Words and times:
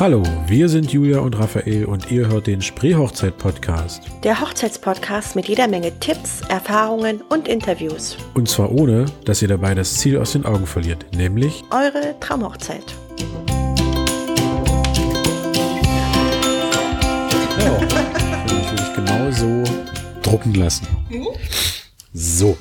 Hallo, 0.00 0.22
wir 0.46 0.68
sind 0.68 0.92
Julia 0.92 1.18
und 1.18 1.36
Raphael 1.36 1.84
und 1.84 2.08
ihr 2.12 2.28
hört 2.28 2.46
den 2.46 2.62
Spreehochzeit-Podcast. 2.62 4.02
Der 4.22 4.40
Hochzeitspodcast 4.40 5.34
mit 5.34 5.48
jeder 5.48 5.66
Menge 5.66 5.90
Tipps, 5.98 6.40
Erfahrungen 6.42 7.20
und 7.22 7.48
Interviews. 7.48 8.16
Und 8.34 8.48
zwar 8.48 8.70
ohne, 8.70 9.06
dass 9.24 9.42
ihr 9.42 9.48
dabei 9.48 9.74
das 9.74 9.94
Ziel 9.94 10.16
aus 10.18 10.34
den 10.34 10.46
Augen 10.46 10.66
verliert, 10.66 11.04
nämlich 11.16 11.64
Eure 11.72 12.14
Traumhochzeit. 12.20 12.84
Ja, 17.58 17.80
ich 18.46 18.70
will 18.70 18.78
ich 18.78 18.94
genau 18.94 19.32
so 19.32 19.64
drucken 20.22 20.54
lassen. 20.54 20.86
So. 22.12 22.56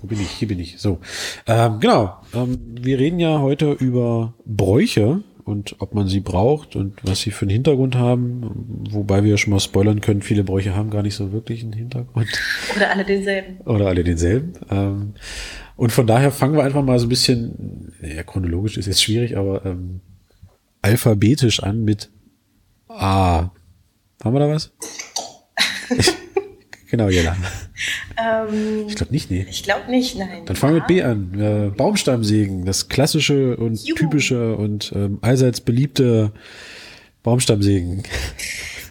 Wo 0.00 0.06
bin 0.06 0.20
ich? 0.20 0.30
Hier 0.30 0.46
bin 0.46 0.60
ich. 0.60 0.78
So. 0.78 1.00
Ähm, 1.48 1.80
genau. 1.80 2.18
Ähm, 2.32 2.60
wir 2.80 2.96
reden 3.00 3.18
ja 3.18 3.40
heute 3.40 3.72
über 3.72 4.34
Bräuche 4.46 5.24
und 5.50 5.76
ob 5.80 5.94
man 5.94 6.08
sie 6.08 6.20
braucht 6.20 6.76
und 6.76 6.94
was 7.02 7.20
sie 7.20 7.30
für 7.30 7.42
einen 7.42 7.50
Hintergrund 7.50 7.96
haben. 7.96 8.86
Wobei 8.90 9.24
wir 9.24 9.36
schon 9.36 9.52
mal 9.52 9.60
spoilern 9.60 10.00
können, 10.00 10.22
viele 10.22 10.44
Bräuche 10.44 10.74
haben 10.74 10.90
gar 10.90 11.02
nicht 11.02 11.14
so 11.14 11.32
wirklich 11.32 11.62
einen 11.62 11.72
Hintergrund. 11.72 12.28
Oder 12.76 12.90
alle 12.90 13.04
denselben. 13.04 13.58
Oder 13.66 13.86
alle 13.88 14.04
denselben. 14.04 14.52
Ähm, 14.70 15.14
und 15.76 15.92
von 15.92 16.06
daher 16.06 16.30
fangen 16.30 16.54
wir 16.54 16.64
einfach 16.64 16.84
mal 16.84 16.98
so 16.98 17.06
ein 17.06 17.10
bisschen, 17.10 17.92
ja, 18.02 18.22
chronologisch 18.22 18.76
ist 18.76 18.86
jetzt 18.86 19.02
schwierig, 19.02 19.36
aber 19.36 19.66
ähm, 19.66 20.00
alphabetisch 20.82 21.62
an 21.62 21.84
mit 21.84 22.10
A. 22.88 23.50
Haben 24.22 24.34
wir 24.34 24.40
da 24.40 24.48
was? 24.48 24.72
genau, 26.90 27.08
Jella. 27.08 27.36
Ähm, 28.16 28.86
Ich 28.88 28.96
glaube 28.96 29.12
nicht, 29.12 29.30
nee. 29.30 29.46
ich 29.48 29.62
glaube 29.62 29.90
nicht, 29.90 30.16
nein. 30.16 30.44
Dann 30.46 30.56
fangen 30.56 30.74
wir 30.74 30.80
mit 30.80 30.88
B 30.88 31.02
an. 31.02 31.40
Äh, 31.40 31.70
Baumstammsägen, 31.70 32.64
das 32.66 32.88
klassische 32.88 33.56
und 33.56 33.82
Juhu. 33.84 33.96
typische 33.98 34.56
und 34.56 34.92
ähm, 34.94 35.18
allseits 35.22 35.60
beliebte 35.60 36.32
Baumstammsägen. 37.22 38.02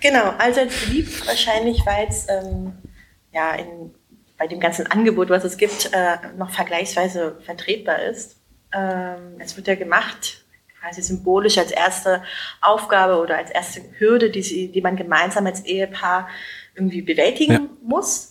Genau, 0.01 0.33
allseits 0.37 0.85
beliebt 0.85 1.27
wahrscheinlich, 1.27 1.81
weil 1.85 2.07
es 2.07 2.25
ähm, 2.29 2.73
ja 3.33 3.55
in, 3.55 3.91
bei 4.37 4.47
dem 4.47 4.59
ganzen 4.59 4.87
Angebot, 4.87 5.29
was 5.29 5.43
es 5.43 5.57
gibt, 5.57 5.89
äh, 5.93 6.15
noch 6.37 6.51
vergleichsweise 6.51 7.37
vertretbar 7.45 8.01
ist. 8.03 8.37
Ähm, 8.73 9.35
es 9.39 9.57
wird 9.57 9.67
ja 9.67 9.75
gemacht, 9.75 10.45
quasi 10.79 11.01
symbolisch 11.01 11.57
als 11.57 11.71
erste 11.71 12.23
Aufgabe 12.61 13.19
oder 13.19 13.37
als 13.37 13.51
erste 13.51 13.81
Hürde, 13.97 14.29
die, 14.29 14.41
sie, 14.41 14.71
die 14.71 14.81
man 14.81 14.95
gemeinsam 14.95 15.45
als 15.45 15.65
Ehepaar 15.65 16.29
irgendwie 16.79 17.01
bewältigen 17.01 17.51
Ja. 17.53 17.69
muss. 17.83 18.29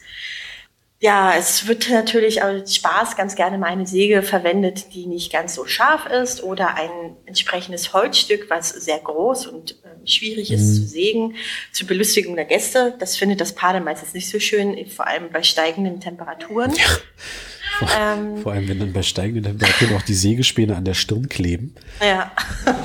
Ja, 1.01 1.35
es 1.37 1.69
wird 1.69 1.89
natürlich 1.91 2.43
als 2.43 2.75
Spaß 2.75 3.17
ganz 3.17 3.37
gerne 3.37 3.57
mal 3.57 3.69
eine 3.69 3.87
Säge 3.87 4.23
verwendet, 4.23 4.95
die 4.95 5.07
nicht 5.07 5.33
ganz 5.33 5.55
so 5.55 5.65
scharf 5.65 6.07
ist 6.07 6.43
oder 6.43 6.75
ein 6.75 7.17
entsprechendes 7.25 7.93
Holzstück, 7.93 8.51
was 8.51 8.71
sehr 8.71 8.99
groß 8.99 9.47
und 9.47 9.77
ähm, 9.85 10.05
schwierig 10.07 10.51
ist 10.51 10.75
zu 10.75 10.83
sägen, 10.83 11.37
zur 11.73 11.87
Belustigung 11.87 12.35
der 12.35 12.47
Gäste. 12.47 12.97
Das 12.99 13.17
findet 13.17 13.41
das 13.41 13.55
Paar 13.55 13.75
dann 13.75 13.85
meistens 13.85 14.13
nicht 14.13 14.29
so 14.29 14.41
schön, 14.41 14.77
vor 14.89 15.07
allem 15.07 15.31
bei 15.31 15.45
steigenden 15.45 16.01
Temperaturen. 16.01 16.75
Ähm, 17.99 18.39
Vor 18.43 18.53
allem, 18.53 18.69
wenn 18.69 18.79
dann 18.81 18.93
bei 18.93 19.03
steigenden 19.03 19.45
Temperaturen 19.45 19.97
auch 19.97 20.03
die 20.03 20.15
Sägespäne 20.15 20.77
an 20.77 20.85
der 20.85 20.95
Stirn 20.95 21.29
kleben. 21.29 21.75
ja, 22.01 22.33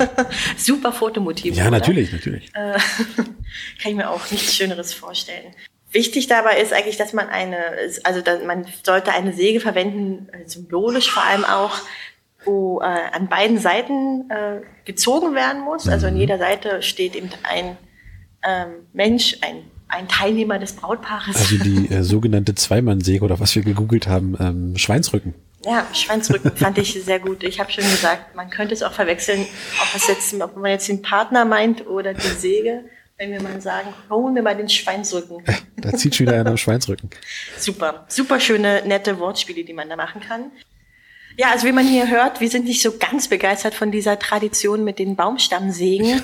super 0.58 0.92
Fotomotiv. 0.92 1.56
Ja, 1.56 1.64
oder? 1.64 1.72
natürlich, 1.80 2.12
natürlich. 2.12 2.50
Äh, 2.54 2.74
kann 3.18 3.92
ich 3.92 3.96
mir 3.96 4.10
auch 4.10 4.30
nichts 4.32 4.56
Schöneres 4.56 4.94
vorstellen. 4.94 5.54
Wichtig 5.92 6.28
dabei 6.28 6.60
ist 6.60 6.74
eigentlich, 6.74 6.98
dass 6.98 7.14
man 7.14 7.30
eine, 7.30 7.58
also 8.04 8.22
man 8.46 8.66
sollte 8.84 9.12
eine 9.12 9.34
Säge 9.34 9.60
verwenden, 9.60 10.28
äh, 10.32 10.48
symbolisch 10.48 11.10
vor 11.12 11.24
allem 11.24 11.46
auch, 11.46 11.78
wo 12.46 12.82
äh, 12.82 12.84
an 12.86 13.30
beiden 13.30 13.58
Seiten 13.60 14.30
äh, 14.30 14.62
gezogen 14.86 15.36
werden 15.36 15.62
muss. 15.62 15.88
Also 15.88 16.08
Mhm. 16.08 16.14
an 16.14 16.20
jeder 16.20 16.38
Seite 16.40 16.82
steht 16.82 17.16
eben 17.16 17.30
ein 17.44 17.78
ähm, 18.46 18.88
Mensch, 18.92 19.38
ein, 19.42 19.64
ein 19.94 20.08
Teilnehmer 20.08 20.60
des 20.60 20.74
Brautpaares. 20.74 21.36
Also 21.36 21.58
die 21.58 21.90
äh, 21.90 22.04
sogenannte 22.04 22.56
Zweimannsäge 22.56 23.24
oder 23.24 23.40
was 23.40 23.56
wir 23.56 23.64
gegoogelt 23.64 24.08
haben, 24.08 24.36
ähm, 24.40 24.78
Schweinsrücken. 24.78 25.34
Ja, 25.66 25.88
Schweinsrücken 25.94 26.52
fand 26.56 26.78
ich 26.78 26.94
sehr 27.04 27.20
gut. 27.20 27.44
Ich 27.44 27.60
habe 27.60 27.72
schon 27.72 27.86
gesagt, 27.86 28.36
man 28.36 28.50
könnte 28.50 28.74
es 28.74 28.84
auch 28.84 28.92
verwechseln, 28.92 29.46
ob, 29.82 29.96
es 29.96 30.08
jetzt, 30.08 30.34
ob 30.42 30.58
man 30.58 30.72
jetzt 30.72 30.90
den 30.90 31.02
Partner 31.02 31.46
meint 31.46 31.88
oder 31.88 32.14
die 32.14 32.28
Säge. 32.28 32.84
Wenn 33.18 33.32
wir 33.32 33.42
mal 33.42 33.62
sagen, 33.62 33.90
holen 34.10 34.36
wir 34.36 34.42
mal 34.42 34.58
den 34.58 34.68
Schweinsrücken. 34.68 35.44
Da 35.78 35.94
zieht 35.94 36.16
schon 36.16 36.26
wieder 36.26 36.40
einer 36.40 36.50
am 36.50 36.58
Schweinsrücken. 36.58 37.12
Super, 37.60 38.06
super 38.08 38.40
schöne, 38.40 38.82
nette 38.86 39.20
Wortspiele, 39.20 39.64
die 39.64 39.74
man 39.74 39.88
da 39.88 39.96
machen 39.96 40.20
kann. 40.20 40.52
Ja, 41.36 41.50
also 41.52 41.66
wie 41.68 41.72
man 41.72 41.86
hier 41.86 42.10
hört, 42.10 42.42
wir 42.42 42.50
sind 42.50 42.66
nicht 42.66 42.82
so 42.82 42.98
ganz 42.98 43.28
begeistert 43.28 43.74
von 43.74 43.92
dieser 43.92 44.20
Tradition 44.20 44.84
mit 44.84 45.00
den 45.00 45.16
Baumstammsägen. 45.16 46.22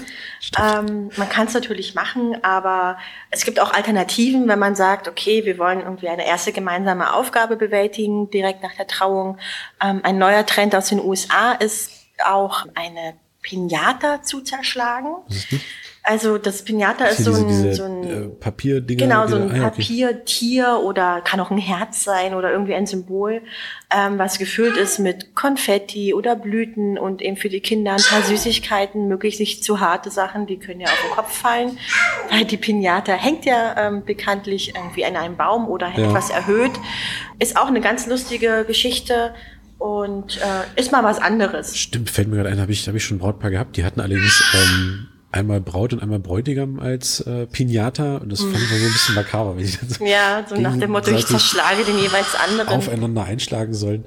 Ähm, 0.58 1.10
man 1.18 1.30
kann 1.30 1.48
es 1.48 1.54
natürlich 1.54 1.96
machen, 1.96 2.44
aber 2.44 2.98
es 3.32 3.44
gibt 3.44 3.60
auch 3.60 3.74
Alternativen, 3.74 4.48
wenn 4.48 4.60
man 4.60 4.76
sagt, 4.76 5.08
okay, 5.08 5.46
wir 5.46 5.58
wollen 5.58 5.80
irgendwie 5.80 6.10
eine 6.10 6.26
erste 6.26 6.52
gemeinsame 6.52 7.14
Aufgabe 7.14 7.56
bewältigen, 7.56 8.30
direkt 8.30 8.62
nach 8.62 8.76
der 8.76 8.88
Trauung. 8.88 9.38
Ähm, 9.82 10.02
ein 10.04 10.18
neuer 10.18 10.46
Trend 10.46 10.76
aus 10.76 10.90
den 10.90 11.00
USA 11.00 11.54
ist 11.54 11.92
auch 12.24 12.66
eine 12.76 13.16
Pinata 13.50 14.22
zu 14.22 14.42
zerschlagen. 14.42 15.16
Also 16.04 16.38
das 16.38 16.64
Pinata 16.64 17.06
ist 17.06 17.24
so 17.24 17.46
diese, 17.46 17.70
ein, 17.70 17.74
so 17.74 17.84
ein 17.84 18.04
äh, 18.04 18.28
Papierdinger. 18.30 19.06
Genau, 19.06 19.28
so 19.28 19.36
ein 19.36 19.52
ah, 19.52 19.56
ja, 19.56 19.68
okay. 19.68 19.70
Papiertier 19.70 20.80
oder 20.84 21.22
kann 21.22 21.40
auch 21.40 21.52
ein 21.52 21.58
Herz 21.58 22.04
sein 22.04 22.34
oder 22.36 22.52
irgendwie 22.52 22.74
ein 22.74 22.86
Symbol, 22.88 23.42
ähm, 23.96 24.18
was 24.18 24.40
gefüllt 24.40 24.78
ist 24.78 25.00
mit 25.00 25.36
Konfetti 25.36 26.14
oder 26.14 26.36
Blüten 26.36 26.98
und 26.98 27.22
eben 27.22 27.38
für 27.38 27.50
die 27.50 27.60
Kinder 27.60 27.92
ein 27.94 28.02
paar 28.02 28.22
Süßigkeiten, 28.22 29.08
möglichst 29.08 29.40
nicht 29.40 29.64
zu 29.64 29.80
harte 29.80 30.10
Sachen, 30.10 30.48
die 30.48 30.58
können 30.58 30.80
ja 30.80 30.88
auf 30.88 31.02
den 31.06 31.12
Kopf 31.16 31.36
fallen, 31.36 31.78
weil 32.32 32.46
die 32.46 32.58
Pinata 32.58 33.14
hängt 33.14 33.46
ja 33.46 33.76
ähm, 33.78 34.06
bekanntlich 34.06 34.74
irgendwie 34.76 35.06
an 35.06 35.16
einem 35.16 35.38
Baum 35.38 35.68
oder 35.68 35.90
Ja. 35.96 36.08
etwas 36.08 36.30
erhöht. 36.30 36.72
Ist 37.40 37.58
auch 37.58 37.68
eine 37.68 37.82
ganz 37.82 38.08
lustige 38.08 38.64
Geschichte 38.66 39.34
und 39.80 40.38
äh, 40.38 40.80
ist 40.80 40.92
mal 40.92 41.04
was 41.04 41.20
anderes. 41.20 41.76
Stimmt, 41.78 42.10
fällt 42.10 42.28
mir 42.28 42.36
gerade 42.36 42.50
ein, 42.50 42.60
habe 42.60 42.72
ich, 42.72 42.88
hab 42.88 42.94
ich 42.96 43.04
schon 43.04 43.18
ein 43.18 43.20
Brautpaar 43.20 43.50
gehabt. 43.50 43.78
Die 43.78 43.84
hatten 43.84 44.02
allerdings 44.02 44.44
ähm, 44.54 45.08
einmal 45.32 45.62
Braut 45.62 45.94
und 45.94 46.02
einmal 46.02 46.20
Bräutigam 46.20 46.80
als 46.80 47.22
äh, 47.22 47.48
Pinata 47.48 48.18
und 48.18 48.32
das 48.32 48.42
fand 48.42 48.56
ich 48.56 48.70
mal 48.70 48.80
so 48.80 48.86
ein 48.86 48.94
bisschen 48.94 49.16
makaber, 49.16 49.58
wenn 49.58 49.66
dann 49.66 49.90
so 49.90 50.06
Ja, 50.06 50.46
so 50.48 50.56
nach 50.56 50.78
dem 50.78 50.92
Motto, 50.92 51.12
ich 51.12 51.26
zerschlage 51.26 51.84
den 51.86 51.98
jeweils 51.98 52.36
anderen. 52.36 52.68
aufeinander 52.70 53.24
einschlagen 53.24 53.74
sollen. 53.74 54.06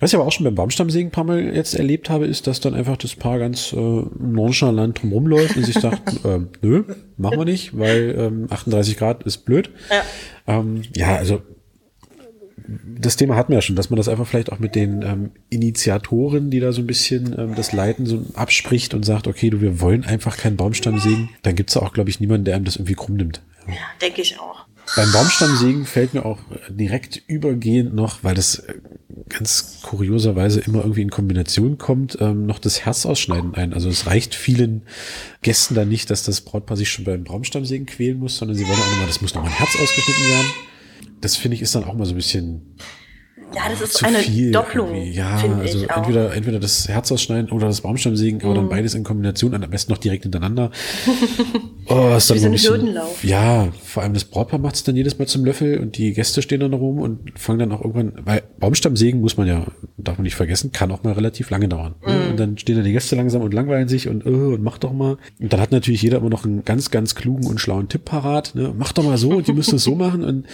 Was 0.00 0.10
ich 0.12 0.16
aber 0.16 0.26
auch 0.26 0.32
schon 0.32 0.44
beim 0.44 0.54
Baumstammsägen 0.54 1.08
ein 1.08 1.12
paar 1.12 1.24
Mal 1.24 1.54
jetzt 1.54 1.74
erlebt 1.74 2.08
habe, 2.08 2.26
ist, 2.26 2.46
dass 2.46 2.60
dann 2.60 2.74
einfach 2.74 2.96
das 2.96 3.16
Paar 3.16 3.38
ganz 3.40 3.72
äh, 3.72 3.76
nonchalant 3.76 5.02
drumrum 5.02 5.26
läuft 5.26 5.56
und 5.56 5.64
sich 5.64 5.74
sagt, 5.74 6.20
ähm, 6.24 6.50
nö, 6.62 6.84
machen 7.16 7.38
wir 7.38 7.44
nicht, 7.44 7.76
weil 7.76 8.14
ähm, 8.16 8.46
38 8.48 8.96
Grad 8.96 9.24
ist 9.24 9.38
blöd. 9.38 9.70
Ja. 9.90 10.58
Ähm, 10.58 10.82
ja, 10.94 11.16
also 11.16 11.42
das 12.68 13.16
Thema 13.16 13.34
hatten 13.36 13.50
wir 13.50 13.58
ja 13.58 13.62
schon, 13.62 13.76
dass 13.76 13.88
man 13.88 13.96
das 13.96 14.08
einfach 14.08 14.26
vielleicht 14.26 14.52
auch 14.52 14.58
mit 14.58 14.74
den 14.74 15.02
ähm, 15.02 15.30
Initiatoren, 15.48 16.50
die 16.50 16.60
da 16.60 16.72
so 16.72 16.82
ein 16.82 16.86
bisschen 16.86 17.34
ähm, 17.38 17.54
das 17.54 17.72
Leiten 17.72 18.04
so 18.04 18.24
abspricht 18.34 18.92
und 18.92 19.04
sagt, 19.04 19.26
okay, 19.26 19.48
du, 19.48 19.60
wir 19.60 19.80
wollen 19.80 20.04
einfach 20.04 20.36
keinen 20.36 20.56
Baumstamm 20.56 20.98
sägen, 20.98 21.30
dann 21.42 21.56
gibt's 21.56 21.74
da 21.74 21.80
auch, 21.80 21.94
glaube 21.94 22.10
ich, 22.10 22.20
niemanden, 22.20 22.44
der 22.44 22.56
einem 22.56 22.66
das 22.66 22.76
irgendwie 22.76 22.94
krumm 22.94 23.16
nimmt. 23.16 23.40
Ja, 23.66 23.74
denke 24.00 24.20
ich 24.20 24.38
auch. 24.38 24.66
Beim 24.96 25.12
Baumstammsägen 25.12 25.84
fällt 25.84 26.14
mir 26.14 26.24
auch 26.24 26.38
direkt 26.68 27.22
übergehend 27.26 27.94
noch, 27.94 28.24
weil 28.24 28.34
das 28.34 28.60
äh, 28.60 28.74
ganz 29.28 29.80
kurioserweise 29.82 30.60
immer 30.60 30.80
irgendwie 30.80 31.02
in 31.02 31.10
Kombination 31.10 31.78
kommt, 31.78 32.18
ähm, 32.20 32.46
noch 32.46 32.58
das 32.58 32.84
Herz 32.84 33.04
ausschneiden 33.04 33.54
ein. 33.54 33.74
Also 33.74 33.88
es 33.88 34.06
reicht 34.06 34.34
vielen 34.34 34.82
Gästen 35.42 35.74
dann 35.74 35.88
nicht, 35.88 36.10
dass 36.10 36.22
das 36.22 36.40
Brautpaar 36.40 36.76
sich 36.76 36.90
schon 36.90 37.04
beim 37.04 37.24
Baumstammsägen 37.24 37.86
quälen 37.86 38.18
muss, 38.18 38.38
sondern 38.38 38.56
sie 38.56 38.66
wollen 38.66 38.78
auch 38.78 38.90
nochmal, 38.90 39.06
das 39.06 39.20
muss 39.20 39.34
nochmal 39.34 39.50
ein 39.50 39.58
Herz 39.58 39.74
ausgeschnitten 39.74 40.24
werden. 40.28 40.46
Das 41.20 41.36
finde 41.36 41.56
ich 41.56 41.62
ist 41.62 41.74
dann 41.74 41.84
auch 41.84 41.94
mal 41.94 42.04
so 42.06 42.12
ein 42.12 42.16
bisschen 42.16 42.76
Ja, 43.54 43.62
das 43.70 43.80
ist 43.80 43.94
zu 43.94 44.04
eine 44.06 44.18
viel. 44.18 44.50
Doppelung, 44.52 44.94
irgendwie. 44.94 45.12
Ja, 45.12 45.36
also 45.60 45.84
entweder, 45.86 46.34
entweder 46.34 46.60
das 46.60 46.86
Herz 46.88 47.10
ausschneiden 47.10 47.50
oder 47.50 47.66
das 47.66 47.80
Baumstammsägen, 47.80 48.40
aber 48.42 48.50
Mhm. 48.50 48.56
dann 48.56 48.68
beides 48.68 48.94
in 48.94 49.04
Kombination, 49.04 49.54
am 49.54 49.70
besten 49.70 49.90
noch 49.92 49.98
direkt 49.98 50.24
hintereinander. 50.24 50.70
Oh, 51.90 52.14
ist 52.18 52.28
dann 52.28 52.38
so 52.38 52.44
ein 52.46 52.52
bisschen. 52.52 52.98
Ja, 53.22 53.68
vor 53.82 54.02
allem 54.02 54.12
das 54.12 54.24
Brautpaar 54.24 54.58
macht 54.60 54.74
es 54.74 54.84
dann 54.84 54.94
jedes 54.94 55.18
Mal 55.18 55.24
zum 55.26 55.46
Löffel 55.46 55.78
und 55.78 55.96
die 55.96 56.12
Gäste 56.12 56.42
stehen 56.42 56.60
dann 56.60 56.70
da 56.72 56.76
rum 56.76 56.98
und 56.98 57.32
fangen 57.40 57.60
dann 57.60 57.72
auch 57.72 57.80
irgendwann, 57.82 58.12
weil 58.26 58.42
Baumstammsägen 58.60 59.22
muss 59.22 59.38
man 59.38 59.46
ja, 59.48 59.64
darf 59.96 60.18
man 60.18 60.24
nicht 60.24 60.34
vergessen, 60.34 60.70
kann 60.70 60.90
auch 60.92 61.02
mal 61.02 61.14
relativ 61.14 61.48
lange 61.48 61.66
dauern. 61.66 61.94
Mhm. 62.06 62.30
Und 62.32 62.36
dann 62.40 62.58
stehen 62.58 62.76
da 62.76 62.82
die 62.82 62.92
Gäste 62.92 63.16
langsam 63.16 63.40
und 63.40 63.54
langweilen 63.54 63.88
sich 63.88 64.06
und, 64.06 64.26
oh, 64.26 64.52
und 64.52 64.62
mach 64.62 64.76
doch 64.76 64.92
mal. 64.92 65.16
Und 65.40 65.50
dann 65.50 65.62
hat 65.62 65.72
natürlich 65.72 66.02
jeder 66.02 66.18
immer 66.18 66.28
noch 66.28 66.44
einen 66.44 66.62
ganz, 66.62 66.90
ganz 66.90 67.14
klugen 67.14 67.46
und 67.46 67.58
schlauen 67.58 67.88
Tipp 67.88 68.04
parat. 68.04 68.54
Ne? 68.54 68.74
Mach 68.76 68.92
doch 68.92 69.04
mal 69.04 69.16
so 69.16 69.30
und 69.30 69.48
die 69.48 69.54
müssen 69.54 69.76
es 69.76 69.84
so 69.84 69.94
machen. 69.94 70.24
Und 70.24 70.46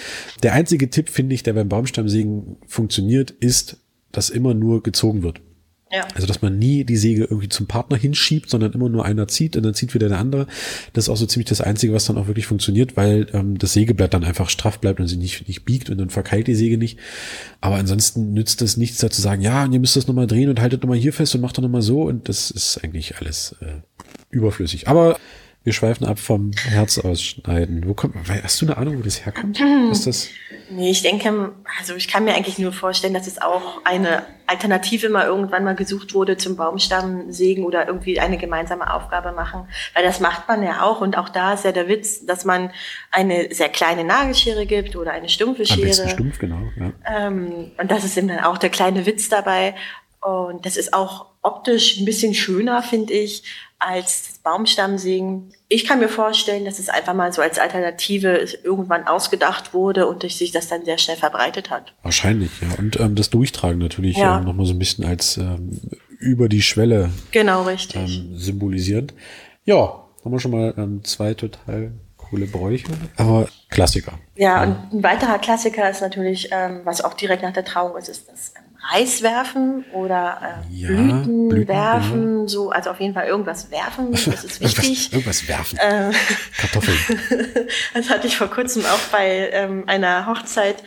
der 0.44 0.52
einzige 0.52 0.88
Tipp, 0.88 1.08
finde 1.08 1.34
ich, 1.34 1.42
der 1.42 1.54
beim 1.54 1.68
Baumstammsägen 1.68 2.58
funktioniert, 2.68 2.83
ist, 3.40 3.78
dass 4.12 4.30
immer 4.30 4.54
nur 4.54 4.82
gezogen 4.82 5.22
wird. 5.22 5.40
Ja. 5.94 6.08
Also, 6.14 6.26
dass 6.26 6.42
man 6.42 6.58
nie 6.58 6.82
die 6.82 6.96
Säge 6.96 7.22
irgendwie 7.22 7.48
zum 7.48 7.66
Partner 7.66 7.96
hinschiebt, 7.96 8.50
sondern 8.50 8.72
immer 8.72 8.88
nur 8.88 9.04
einer 9.04 9.28
zieht 9.28 9.56
und 9.56 9.62
dann 9.62 9.74
zieht 9.74 9.94
wieder 9.94 10.08
der 10.08 10.18
andere. 10.18 10.48
Das 10.92 11.04
ist 11.04 11.08
auch 11.08 11.16
so 11.16 11.26
ziemlich 11.26 11.48
das 11.48 11.60
Einzige, 11.60 11.92
was 11.92 12.06
dann 12.06 12.18
auch 12.18 12.26
wirklich 12.26 12.46
funktioniert, 12.46 12.96
weil 12.96 13.28
ähm, 13.32 13.58
das 13.58 13.74
Sägeblatt 13.74 14.12
dann 14.12 14.24
einfach 14.24 14.50
straff 14.50 14.80
bleibt 14.80 14.98
und 14.98 15.06
sie 15.06 15.16
nicht, 15.16 15.46
nicht 15.46 15.64
biegt 15.64 15.90
und 15.90 15.98
dann 15.98 16.10
verkeilt 16.10 16.48
die 16.48 16.56
Säge 16.56 16.78
nicht. 16.78 16.98
Aber 17.60 17.76
ansonsten 17.76 18.32
nützt 18.32 18.60
es 18.62 18.76
nichts, 18.76 18.98
da 18.98 19.08
zu 19.08 19.20
sagen, 19.20 19.40
ja, 19.40 19.64
und 19.64 19.72
ihr 19.72 19.78
müsst 19.78 19.94
das 19.94 20.08
nochmal 20.08 20.26
drehen 20.26 20.48
und 20.48 20.60
haltet 20.60 20.82
nochmal 20.82 20.98
hier 20.98 21.12
fest 21.12 21.34
und 21.36 21.42
macht 21.42 21.58
doch 21.58 21.62
nochmal 21.62 21.82
so. 21.82 22.02
Und 22.02 22.28
das 22.28 22.50
ist 22.50 22.82
eigentlich 22.82 23.18
alles 23.18 23.54
äh, 23.60 23.82
überflüssig. 24.30 24.88
Aber 24.88 25.16
wir 25.64 25.72
schweifen 25.72 26.06
ab 26.06 26.18
vom 26.18 26.50
Herz 26.68 26.98
ausschneiden. 26.98 27.88
Wo 27.88 27.94
kommt, 27.94 28.16
hast 28.42 28.60
du 28.60 28.66
eine 28.66 28.76
Ahnung, 28.76 28.98
wo 28.98 29.02
das 29.02 29.24
herkommt? 29.24 29.58
Ist 29.90 30.06
das? 30.06 30.28
Nee, 30.68 30.90
ich 30.90 31.00
denke, 31.00 31.52
also 31.78 31.94
ich 31.94 32.06
kann 32.06 32.24
mir 32.24 32.34
eigentlich 32.34 32.58
nur 32.58 32.72
vorstellen, 32.72 33.14
dass 33.14 33.26
es 33.26 33.40
auch 33.40 33.80
eine 33.84 34.24
Alternative 34.46 35.08
mal 35.08 35.24
irgendwann 35.26 35.64
mal 35.64 35.74
gesucht 35.74 36.12
wurde 36.12 36.36
zum 36.36 36.56
Baumstammsägen 36.56 37.64
oder 37.64 37.86
irgendwie 37.86 38.20
eine 38.20 38.36
gemeinsame 38.36 38.92
Aufgabe 38.92 39.32
machen. 39.32 39.66
Weil 39.94 40.04
das 40.04 40.20
macht 40.20 40.48
man 40.48 40.62
ja 40.62 40.82
auch. 40.82 41.00
Und 41.00 41.16
auch 41.16 41.30
da 41.30 41.54
ist 41.54 41.64
ja 41.64 41.72
der 41.72 41.88
Witz, 41.88 42.26
dass 42.26 42.44
man 42.44 42.70
eine 43.10 43.48
sehr 43.54 43.70
kleine 43.70 44.04
Nagelschere 44.04 44.66
gibt 44.66 44.96
oder 44.96 45.12
eine 45.12 45.30
stumpfe 45.30 45.64
Schere. 45.64 45.80
Am 45.80 45.86
besten 45.86 46.08
stumpf, 46.10 46.38
genau. 46.38 46.60
Ja. 46.78 46.92
Ähm, 47.10 47.70
und 47.78 47.90
das 47.90 48.04
ist 48.04 48.18
eben 48.18 48.28
dann 48.28 48.40
auch 48.40 48.58
der 48.58 48.70
kleine 48.70 49.06
Witz 49.06 49.30
dabei. 49.30 49.74
Und 50.20 50.66
das 50.66 50.76
ist 50.76 50.92
auch 50.92 51.26
optisch 51.42 51.98
ein 51.98 52.04
bisschen 52.04 52.34
schöner, 52.34 52.82
finde 52.82 53.12
ich, 53.12 53.44
als 53.84 54.38
Baumstammsägen. 54.42 55.52
Ich 55.68 55.86
kann 55.86 55.98
mir 55.98 56.08
vorstellen, 56.08 56.64
dass 56.64 56.78
es 56.78 56.88
einfach 56.88 57.14
mal 57.14 57.32
so 57.32 57.42
als 57.42 57.58
Alternative 57.58 58.46
irgendwann 58.62 59.06
ausgedacht 59.06 59.74
wurde 59.74 60.06
und 60.06 60.28
sich 60.30 60.52
das 60.52 60.68
dann 60.68 60.84
sehr 60.84 60.98
schnell 60.98 61.16
verbreitet 61.16 61.70
hat. 61.70 61.94
Wahrscheinlich, 62.02 62.50
ja. 62.60 62.68
Und 62.78 62.98
ähm, 63.00 63.14
das 63.14 63.30
Durchtragen 63.30 63.78
natürlich 63.78 64.16
ja. 64.16 64.38
ähm, 64.38 64.44
nochmal 64.44 64.66
so 64.66 64.72
ein 64.72 64.78
bisschen 64.78 65.04
als 65.04 65.36
ähm, 65.36 65.80
über 66.18 66.48
die 66.48 66.62
Schwelle 66.62 67.10
genau, 67.30 67.62
richtig. 67.62 68.18
Ähm, 68.18 68.36
symbolisierend. 68.36 69.14
Ja, 69.64 70.04
haben 70.24 70.32
wir 70.32 70.40
schon 70.40 70.52
mal 70.52 70.74
ähm, 70.76 71.04
zwei 71.04 71.34
total 71.34 71.92
coole 72.16 72.46
Bräuche, 72.46 72.92
aber 73.16 73.48
Klassiker. 73.68 74.18
Ja, 74.36 74.56
ja, 74.56 74.62
und 74.62 74.98
ein 74.98 75.02
weiterer 75.02 75.38
Klassiker 75.38 75.88
ist 75.90 76.00
natürlich, 76.00 76.48
ähm, 76.50 76.80
was 76.84 77.02
auch 77.04 77.14
direkt 77.14 77.42
nach 77.42 77.52
der 77.52 77.64
Trauung 77.64 77.96
ist, 77.96 78.08
ist 78.08 78.28
das 78.28 78.54
Reis 78.92 79.22
werfen 79.22 79.84
oder 79.92 80.64
äh, 80.70 80.74
ja, 80.74 80.88
Blüten, 80.88 81.48
Blüten, 81.48 81.68
werfen, 81.68 82.40
ja. 82.42 82.48
so, 82.48 82.70
also 82.70 82.90
auf 82.90 83.00
jeden 83.00 83.14
Fall 83.14 83.26
irgendwas 83.26 83.70
werfen, 83.70 84.12
das 84.12 84.26
ist 84.26 84.60
wichtig. 84.60 85.12
irgendwas 85.12 85.48
werfen. 85.48 85.78
Ähm, 85.82 86.12
Kartoffeln. 86.58 86.98
das 87.94 88.10
hatte 88.10 88.26
ich 88.26 88.36
vor 88.36 88.48
kurzem 88.48 88.84
auch 88.84 89.10
bei 89.10 89.50
ähm, 89.52 89.84
einer 89.86 90.26
Hochzeit. 90.26 90.82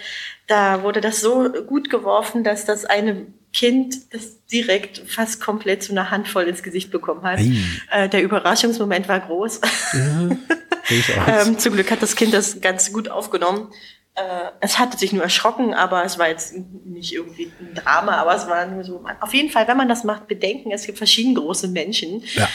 Da 0.47 0.83
wurde 0.83 1.01
das 1.01 1.19
so 1.19 1.51
gut 1.67 1.89
geworfen, 1.89 2.43
dass 2.43 2.65
das 2.65 2.85
eine 2.85 3.25
Kind 3.53 4.13
das 4.13 4.45
direkt 4.45 5.01
fast 5.09 5.41
komplett 5.41 5.83
zu 5.83 5.91
einer 5.91 6.11
Handvoll 6.11 6.43
ins 6.43 6.63
Gesicht 6.63 6.91
bekommen 6.91 7.23
hat. 7.23 7.39
Äh, 7.91 8.07
der 8.07 8.21
Überraschungsmoment 8.21 9.07
war 9.07 9.19
groß. 9.19 9.61
Ja, 9.93 10.29
ähm, 11.41 11.57
zum 11.57 11.73
Glück 11.73 11.89
hat 11.91 12.01
das 12.01 12.15
Kind 12.15 12.33
das 12.33 12.61
ganz 12.61 12.93
gut 12.93 13.09
aufgenommen 13.09 13.69
äh, 13.71 13.73
es 14.61 14.79
hatte 14.79 14.97
sich 14.97 15.13
nur 15.13 15.23
erschrocken, 15.23 15.73
aber 15.73 16.03
es 16.03 16.17
war 16.17 16.27
jetzt 16.27 16.55
nicht 16.85 17.13
irgendwie 17.13 17.51
ein 17.59 17.75
Drama, 17.75 18.17
aber 18.17 18.35
es 18.35 18.47
war 18.47 18.65
nur 18.65 18.83
so. 18.83 19.05
Auf 19.21 19.33
jeden 19.33 19.49
Fall, 19.49 19.67
wenn 19.67 19.77
man 19.77 19.87
das 19.87 20.03
macht, 20.03 20.27
bedenken, 20.27 20.71
es 20.71 20.85
gibt 20.85 20.97
verschiedene 20.97 21.35
große 21.35 21.67
Menschen. 21.67 22.23
Ja. 22.33 22.49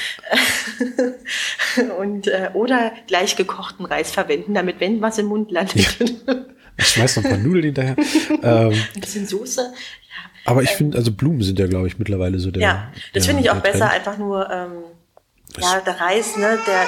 und, 1.98 2.26
äh, 2.26 2.50
oder 2.54 2.92
gleich 3.06 3.36
gekochten 3.36 3.86
Reis 3.86 4.10
verwenden, 4.10 4.54
damit, 4.54 4.80
wenn 4.80 5.00
was 5.00 5.18
im 5.18 5.26
Mund 5.26 5.52
landet. 5.52 5.98
Ja. 6.26 6.34
Ich 6.76 6.86
schmeiß 6.88 7.16
noch 7.16 7.24
ein 7.24 7.30
paar 7.30 7.38
Nudeln 7.38 7.64
hinterher. 7.66 7.96
ähm, 8.42 8.72
ein 8.94 9.00
bisschen 9.00 9.26
Soße. 9.26 9.60
Ja. 9.60 10.30
Aber 10.44 10.62
ich 10.62 10.70
ähm, 10.72 10.76
finde, 10.76 10.98
also 10.98 11.12
Blumen 11.12 11.42
sind 11.42 11.58
ja, 11.58 11.66
glaube 11.66 11.86
ich, 11.86 11.98
mittlerweile 11.98 12.38
so 12.38 12.50
der. 12.50 12.62
Ja, 12.62 12.92
das 13.14 13.26
finde 13.26 13.42
ich 13.42 13.50
auch 13.50 13.60
besser, 13.60 13.90
einfach 13.90 14.18
nur, 14.18 14.50
ähm, 14.50 14.82
ja, 15.58 15.80
der 15.80 16.00
Reis, 16.00 16.36
ne, 16.36 16.58
der 16.66 16.82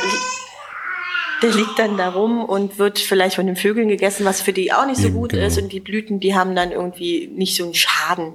der 1.42 1.50
liegt 1.50 1.78
dann 1.78 1.96
da 1.96 2.10
rum 2.10 2.44
und 2.44 2.78
wird 2.78 2.98
vielleicht 2.98 3.36
von 3.36 3.46
den 3.46 3.56
Vögeln 3.56 3.88
gegessen, 3.88 4.24
was 4.24 4.40
für 4.40 4.52
die 4.52 4.72
auch 4.72 4.86
nicht 4.86 5.00
so 5.00 5.10
gut 5.10 5.30
genau. 5.30 5.46
ist. 5.46 5.58
Und 5.58 5.72
die 5.72 5.80
Blüten, 5.80 6.20
die 6.20 6.34
haben 6.34 6.54
dann 6.54 6.72
irgendwie 6.72 7.28
nicht 7.28 7.56
so 7.56 7.64
einen 7.64 7.74
Schaden. 7.74 8.34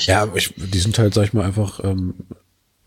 Ja, 0.00 0.28
ich, 0.34 0.52
die 0.56 0.78
sind 0.78 0.98
halt, 0.98 1.14
sag 1.14 1.24
ich 1.24 1.32
mal, 1.32 1.44
einfach 1.44 1.82
ähm, 1.82 2.14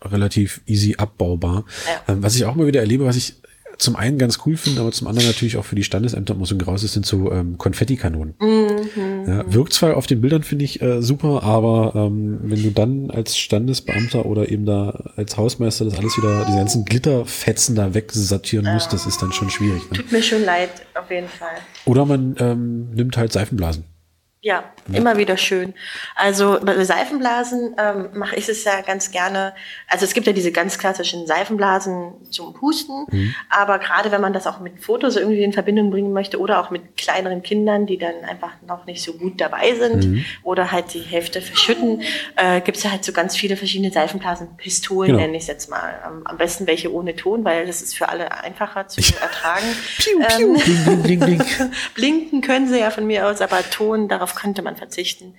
relativ 0.02 0.60
easy 0.66 0.94
abbaubar. 0.96 1.64
Ja. 1.86 2.12
Ähm, 2.12 2.22
was 2.22 2.36
ich 2.36 2.44
auch 2.44 2.54
mal 2.54 2.66
wieder 2.66 2.80
erlebe, 2.80 3.04
was 3.04 3.16
ich 3.16 3.34
zum 3.78 3.94
einen 3.94 4.18
ganz 4.18 4.40
cool 4.44 4.56
finde, 4.56 4.80
aber 4.80 4.90
zum 4.90 5.06
anderen 5.06 5.28
natürlich 5.28 5.56
auch 5.56 5.64
für 5.64 5.76
die 5.76 5.84
Standesämter 5.84 6.34
muss 6.34 6.50
ein 6.50 6.58
graus 6.58 6.82
ist, 6.82 6.94
sind 6.94 7.06
so 7.06 7.30
ähm, 7.30 7.58
Konfettikanonen. 7.58 8.34
Mhm. 8.40 9.28
Ja, 9.28 9.52
wirkt 9.52 9.72
zwar 9.72 9.96
auf 9.96 10.06
den 10.06 10.20
Bildern, 10.20 10.42
finde 10.42 10.64
ich, 10.64 10.82
äh, 10.82 11.00
super, 11.00 11.44
aber 11.44 11.92
ähm, 11.94 12.40
wenn 12.42 12.62
du 12.62 12.70
dann 12.70 13.10
als 13.10 13.38
Standesbeamter 13.38 14.26
oder 14.26 14.48
eben 14.48 14.66
da 14.66 15.12
als 15.16 15.36
Hausmeister 15.36 15.84
das 15.84 15.96
alles 15.96 16.16
wieder, 16.18 16.44
diese 16.46 16.58
ganzen 16.58 16.84
Glitterfetzen 16.84 17.76
da 17.76 17.94
wegsortieren 17.94 18.66
ja. 18.66 18.74
musst, 18.74 18.92
das 18.92 19.06
ist 19.06 19.22
dann 19.22 19.32
schon 19.32 19.48
schwierig. 19.48 19.82
Ne? 19.90 19.98
Tut 19.98 20.10
mir 20.10 20.22
schon 20.22 20.44
leid, 20.44 20.70
auf 21.00 21.10
jeden 21.10 21.28
Fall. 21.28 21.58
Oder 21.84 22.04
man 22.04 22.34
ähm, 22.40 22.90
nimmt 22.90 23.16
halt 23.16 23.32
Seifenblasen. 23.32 23.84
Ja, 24.40 24.62
immer 24.92 25.16
wieder 25.16 25.36
schön. 25.36 25.74
Also 26.14 26.58
bei 26.62 26.84
Seifenblasen 26.84 27.74
ähm, 27.76 28.10
mache 28.14 28.36
ich 28.36 28.48
es 28.48 28.62
ja 28.62 28.82
ganz 28.82 29.10
gerne. 29.10 29.52
Also 29.88 30.04
es 30.04 30.14
gibt 30.14 30.28
ja 30.28 30.32
diese 30.32 30.52
ganz 30.52 30.78
klassischen 30.78 31.26
Seifenblasen 31.26 32.12
zum 32.30 32.54
Pusten, 32.54 33.06
mhm. 33.10 33.34
aber 33.50 33.80
gerade 33.80 34.12
wenn 34.12 34.20
man 34.20 34.32
das 34.32 34.46
auch 34.46 34.60
mit 34.60 34.80
Fotos 34.80 35.16
irgendwie 35.16 35.42
in 35.42 35.52
Verbindung 35.52 35.90
bringen 35.90 36.12
möchte 36.12 36.38
oder 36.38 36.60
auch 36.60 36.70
mit 36.70 36.96
kleineren 36.96 37.42
Kindern, 37.42 37.86
die 37.86 37.98
dann 37.98 38.14
einfach 38.28 38.52
noch 38.66 38.86
nicht 38.86 39.02
so 39.02 39.14
gut 39.14 39.40
dabei 39.40 39.74
sind 39.74 40.06
mhm. 40.06 40.24
oder 40.44 40.70
halt 40.70 40.94
die 40.94 41.00
Hälfte 41.00 41.40
verschütten, 41.42 42.02
äh, 42.36 42.60
gibt 42.60 42.76
es 42.76 42.84
ja 42.84 42.92
halt 42.92 43.04
so 43.04 43.12
ganz 43.12 43.36
viele 43.36 43.56
verschiedene 43.56 43.90
Seifenblasen. 43.90 44.56
Pistolen 44.56 45.08
genau. 45.10 45.20
nenne 45.20 45.36
ich 45.36 45.42
es 45.42 45.48
jetzt 45.48 45.68
mal. 45.68 45.98
Am, 46.04 46.22
am, 46.24 46.38
besten 46.38 46.68
welche 46.68 46.92
ohne 46.92 47.16
Ton, 47.16 47.44
weil 47.44 47.66
das 47.66 47.82
ist 47.82 47.96
für 47.96 48.08
alle 48.08 48.30
einfacher 48.44 48.86
zu 48.86 49.00
ertragen. 49.20 49.66
piu, 49.98 50.20
piu. 50.20 50.54
Ähm, 50.54 51.02
bling, 51.02 51.20
bling, 51.20 51.38
bling, 51.38 51.70
Blinken 51.94 52.40
können 52.40 52.68
sie 52.68 52.78
ja 52.78 52.90
von 52.90 53.06
mir 53.06 53.26
aus, 53.26 53.40
aber 53.40 53.58
Ton 53.70 54.06
darauf 54.06 54.34
könnte 54.38 54.62
man 54.62 54.76
verzichten. 54.76 55.34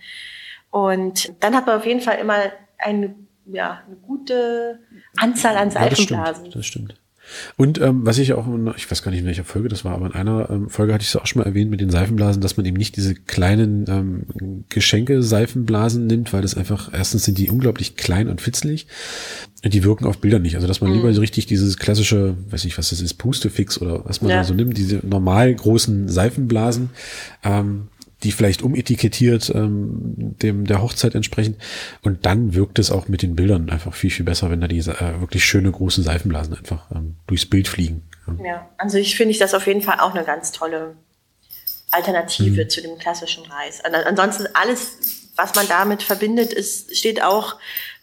Und 0.69 1.31
dann 1.39 1.55
hat 1.55 1.65
man 1.65 1.77
auf 1.77 1.85
jeden 1.85 2.01
Fall 2.01 2.17
immer 2.19 2.35
eine, 2.77 3.15
ja, 3.45 3.81
eine 3.87 3.95
gute 3.95 4.79
Anzahl 5.17 5.55
an 5.57 5.71
Seifenblasen. 5.71 6.45
Ja, 6.45 6.51
das 6.51 6.65
stimmt. 6.65 6.89
Das 6.89 6.91
stimmt. 6.91 6.95
Und 7.57 7.79
ähm, 7.79 8.05
was 8.05 8.17
ich 8.17 8.33
auch, 8.33 8.47
ich 8.75 8.89
weiß 8.89 9.03
gar 9.03 9.11
nicht 9.11 9.21
in 9.21 9.25
welcher 9.25 9.43
Folge 9.43 9.69
das 9.69 9.85
war, 9.85 9.93
aber 9.93 10.07
in 10.07 10.13
einer 10.13 10.49
ähm, 10.49 10.69
Folge 10.69 10.93
hatte 10.93 11.03
ich 11.03 11.09
es 11.09 11.15
auch 11.15 11.27
schon 11.27 11.41
mal 11.41 11.47
erwähnt 11.47 11.69
mit 11.69 11.81
den 11.81 11.89
Seifenblasen, 11.89 12.41
dass 12.41 12.57
man 12.57 12.65
eben 12.65 12.77
nicht 12.77 12.95
diese 12.95 13.13
kleinen 13.13 13.85
ähm, 13.87 14.63
Geschenke-Seifenblasen 14.69 16.07
nimmt, 16.07 16.33
weil 16.33 16.41
das 16.41 16.55
einfach, 16.55 16.91
erstens 16.93 17.25
sind 17.25 17.37
die 17.37 17.49
unglaublich 17.49 17.95
klein 17.95 18.29
und 18.29 18.41
fitzelig 18.41 18.87
und 19.63 19.73
die 19.73 19.83
wirken 19.83 20.05
auf 20.05 20.19
Bildern 20.19 20.41
nicht. 20.41 20.55
Also 20.55 20.67
dass 20.67 20.81
man 20.81 20.89
mhm. 20.89 20.97
lieber 20.97 21.13
so 21.13 21.21
richtig 21.21 21.45
dieses 21.45 21.77
klassische, 21.77 22.35
weiß 22.49 22.63
nicht, 22.63 22.77
was 22.77 22.89
das 22.89 23.01
ist, 23.01 23.15
Pustefix 23.15 23.79
oder 23.79 24.05
was 24.05 24.21
man 24.21 24.31
ja. 24.31 24.37
da 24.37 24.43
so 24.43 24.53
nimmt, 24.53 24.77
diese 24.77 25.05
normal 25.05 25.53
großen 25.53 26.09
Seifenblasen, 26.09 26.89
ähm, 27.43 27.89
die 28.23 28.31
vielleicht 28.31 28.61
umetikettiert 28.61 29.49
ähm, 29.55 30.35
dem 30.41 30.65
der 30.65 30.81
Hochzeit 30.81 31.15
entsprechend. 31.15 31.57
Und 32.01 32.25
dann 32.25 32.53
wirkt 32.53 32.79
es 32.79 32.91
auch 32.91 33.07
mit 33.07 33.21
den 33.21 33.35
Bildern 33.35 33.69
einfach 33.69 33.93
viel, 33.93 34.09
viel 34.09 34.25
besser, 34.25 34.49
wenn 34.49 34.61
da 34.61 34.67
diese 34.67 34.99
äh, 34.99 35.21
wirklich 35.21 35.45
schöne 35.45 35.71
großen 35.71 36.03
Seifenblasen 36.03 36.57
einfach 36.57 36.91
ähm, 36.91 37.15
durchs 37.27 37.45
Bild 37.45 37.67
fliegen. 37.67 38.03
Ja, 38.27 38.45
ja 38.45 38.69
also 38.77 38.97
ich 38.97 39.15
finde 39.15 39.31
ich 39.31 39.37
das 39.37 39.53
auf 39.53 39.67
jeden 39.67 39.81
Fall 39.81 39.99
auch 39.99 40.13
eine 40.13 40.25
ganz 40.25 40.51
tolle 40.51 40.95
Alternative 41.91 42.63
mhm. 42.63 42.69
zu 42.69 42.81
dem 42.81 42.97
klassischen 42.97 43.45
Reis. 43.45 43.81
Ansonsten 43.83 44.47
alles, 44.53 45.31
was 45.35 45.55
man 45.55 45.67
damit 45.67 46.03
verbindet, 46.03 46.53
ist, 46.53 46.95
steht 46.95 47.23
auch 47.23 47.55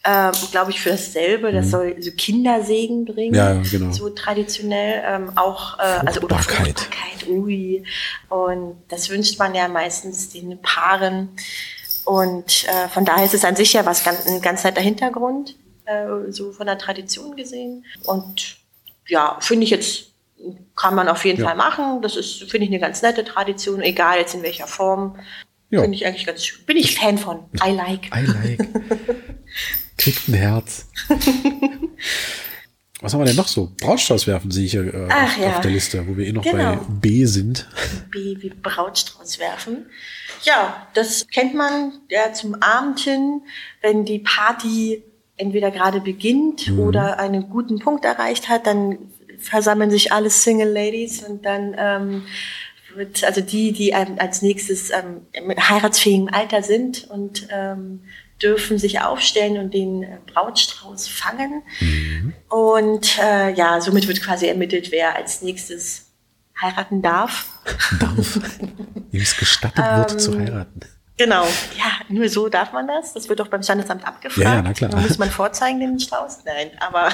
ähm, 0.07 0.33
glaube 0.53 0.71
ich, 0.71 0.81
für 0.81 0.91
dasselbe. 0.91 1.51
Das 1.51 1.67
mhm. 1.67 1.71
soll 1.71 1.97
so 2.03 2.13
Kindersegen 2.13 3.05
bringen. 3.05 3.35
Ja, 3.35 3.61
genau. 3.61 3.91
So 3.91 4.11
traditionell 4.11 5.03
ähm, 5.05 5.33
auch, 5.37 5.79
äh, 5.79 5.83
also 6.07 6.21
oder 6.21 6.39
Fruchtbarkeit, 6.39 7.27
ui. 7.29 7.83
Und 8.29 8.77
das 8.89 9.11
wünscht 9.11 9.39
man 9.39 9.55
ja 9.55 9.67
meistens 9.67 10.29
den 10.29 10.61
Paaren. 10.63 11.31
Und 12.05 12.67
äh, 12.69 12.89
von 12.89 13.05
daher 13.05 13.25
ist 13.25 13.35
es 13.35 13.45
an 13.45 13.57
sich 13.57 13.73
ja 13.73 13.85
was 13.85 14.05
ganz, 14.05 14.27
ein 14.27 14.41
ganz 14.41 14.63
netter 14.63 14.81
Hintergrund, 14.81 15.57
äh, 15.87 16.31
so 16.31 16.53
von 16.53 16.67
der 16.67 16.79
Tradition 16.79 17.35
gesehen. 17.35 17.85
Und 18.05 18.59
ja, 19.09 19.39
finde 19.41 19.65
ich 19.65 19.71
jetzt, 19.71 20.13
kann 20.77 20.95
man 20.95 21.09
auf 21.09 21.25
jeden 21.25 21.41
ja. 21.41 21.49
Fall 21.49 21.57
machen. 21.57 22.01
Das 22.03 22.15
ist, 22.15 22.49
finde 22.49 22.67
ich, 22.67 22.71
eine 22.71 22.79
ganz 22.79 23.03
nette 23.03 23.25
Tradition, 23.25 23.83
egal 23.83 24.19
jetzt 24.19 24.35
in 24.35 24.45
welcher 24.45 24.69
Form. 24.69 25.19
Ja. 25.71 25.81
Finde 25.81 25.97
ich 25.97 26.07
eigentlich 26.07 26.27
ganz 26.27 26.45
schön. 26.45 26.65
Bin 26.65 26.77
ich 26.77 26.97
Fan 26.97 27.19
von. 27.19 27.41
I 27.61 27.73
like. 27.73 28.07
I 28.15 28.25
like. 28.25 28.69
Kriegt 29.97 30.29
ein 30.29 30.35
Herz. 30.35 30.89
Was 33.01 33.13
haben 33.13 33.21
wir 33.21 33.27
denn 33.27 33.37
noch 33.37 33.49
so? 33.49 33.73
Brautstrauß 33.81 34.27
werfen 34.27 34.51
sehe 34.51 34.65
ich 34.65 34.73
ja, 34.73 34.83
äh, 34.83 35.09
Ach, 35.11 35.39
ja. 35.39 35.57
auf 35.57 35.61
der 35.61 35.71
Liste, 35.71 36.07
wo 36.09 36.17
wir 36.17 36.27
eh 36.27 36.33
noch 36.33 36.43
genau. 36.43 36.77
bei 36.77 36.81
B 36.89 37.27
sind. 37.27 37.69
B 38.11 38.37
wie 38.41 38.49
Brautstrauß 38.49 39.39
werfen. 39.39 39.87
Ja, 40.45 40.87
das 40.95 41.27
kennt 41.29 41.55
man 41.55 41.93
ja 42.09 42.33
zum 42.33 42.55
Abend 42.63 43.01
hin, 43.01 43.43
wenn 43.83 44.07
die 44.07 44.21
Party 44.21 45.03
entweder 45.37 45.71
gerade 45.71 46.01
beginnt 46.01 46.69
mhm. 46.69 46.81
oder 46.81 47.19
einen 47.19 47.51
guten 47.51 47.79
Punkt 47.79 48.05
erreicht 48.05 48.49
hat, 48.49 48.67
dann 48.67 48.99
versammeln 49.39 49.91
sich 49.91 50.13
alle 50.13 50.31
Single 50.31 50.73
Ladies 50.73 51.23
und 51.23 51.45
dann 51.45 51.77
ähm, 51.79 52.23
wird 52.95 53.25
also 53.25 53.43
die, 53.43 53.73
die 53.73 53.91
ähm, 53.91 54.17
als 54.19 54.41
nächstes 54.41 54.91
ähm, 54.91 55.27
mit 55.47 55.69
heiratsfähigem 55.69 56.29
Alter 56.33 56.63
sind 56.63 57.05
und 57.11 57.47
ähm, 57.51 58.03
dürfen 58.43 58.79
sich 58.79 59.01
aufstellen 59.01 59.59
und 59.59 59.73
den 59.73 60.03
äh, 60.03 60.19
Brautstrauß 60.27 61.09
fangen. 61.09 61.63
Mhm. 61.81 62.35
Und 62.49 63.19
äh, 63.19 63.53
ja, 63.55 63.81
somit 63.81 64.09
wird 64.09 64.23
quasi 64.23 64.47
ermittelt, 64.47 64.91
wer 64.91 65.17
als 65.17 65.43
nächstes 65.43 66.07
heiraten 66.61 67.03
darf. 67.03 67.47
Darf. 68.01 68.41
Ihm 69.13 69.21
es 69.21 69.37
gestattet 69.37 69.85
wird 69.85 70.21
zu 70.21 70.33
ähm, 70.33 70.41
heiraten. 70.41 70.81
Genau, 71.19 71.45
ja, 71.79 71.93
nur 72.11 72.29
so 72.29 72.51
darf 72.51 72.75
man 72.75 72.87
das. 72.87 73.15
Das 73.15 73.31
wird 73.31 73.41
auch 73.41 73.49
beim 73.49 73.63
Standesamt 73.63 74.07
abgefragt. 74.07 74.45
Ja, 74.45 74.57
ja 74.57 74.63
na 74.63 74.75
klar. 74.75 74.91
Da 74.91 74.99
muss 74.99 75.17
man 75.17 75.31
vorzeigen, 75.31 75.81
den 75.81 75.99
Strauß. 75.99 76.41
Nein, 76.45 76.71
aber 76.79 77.09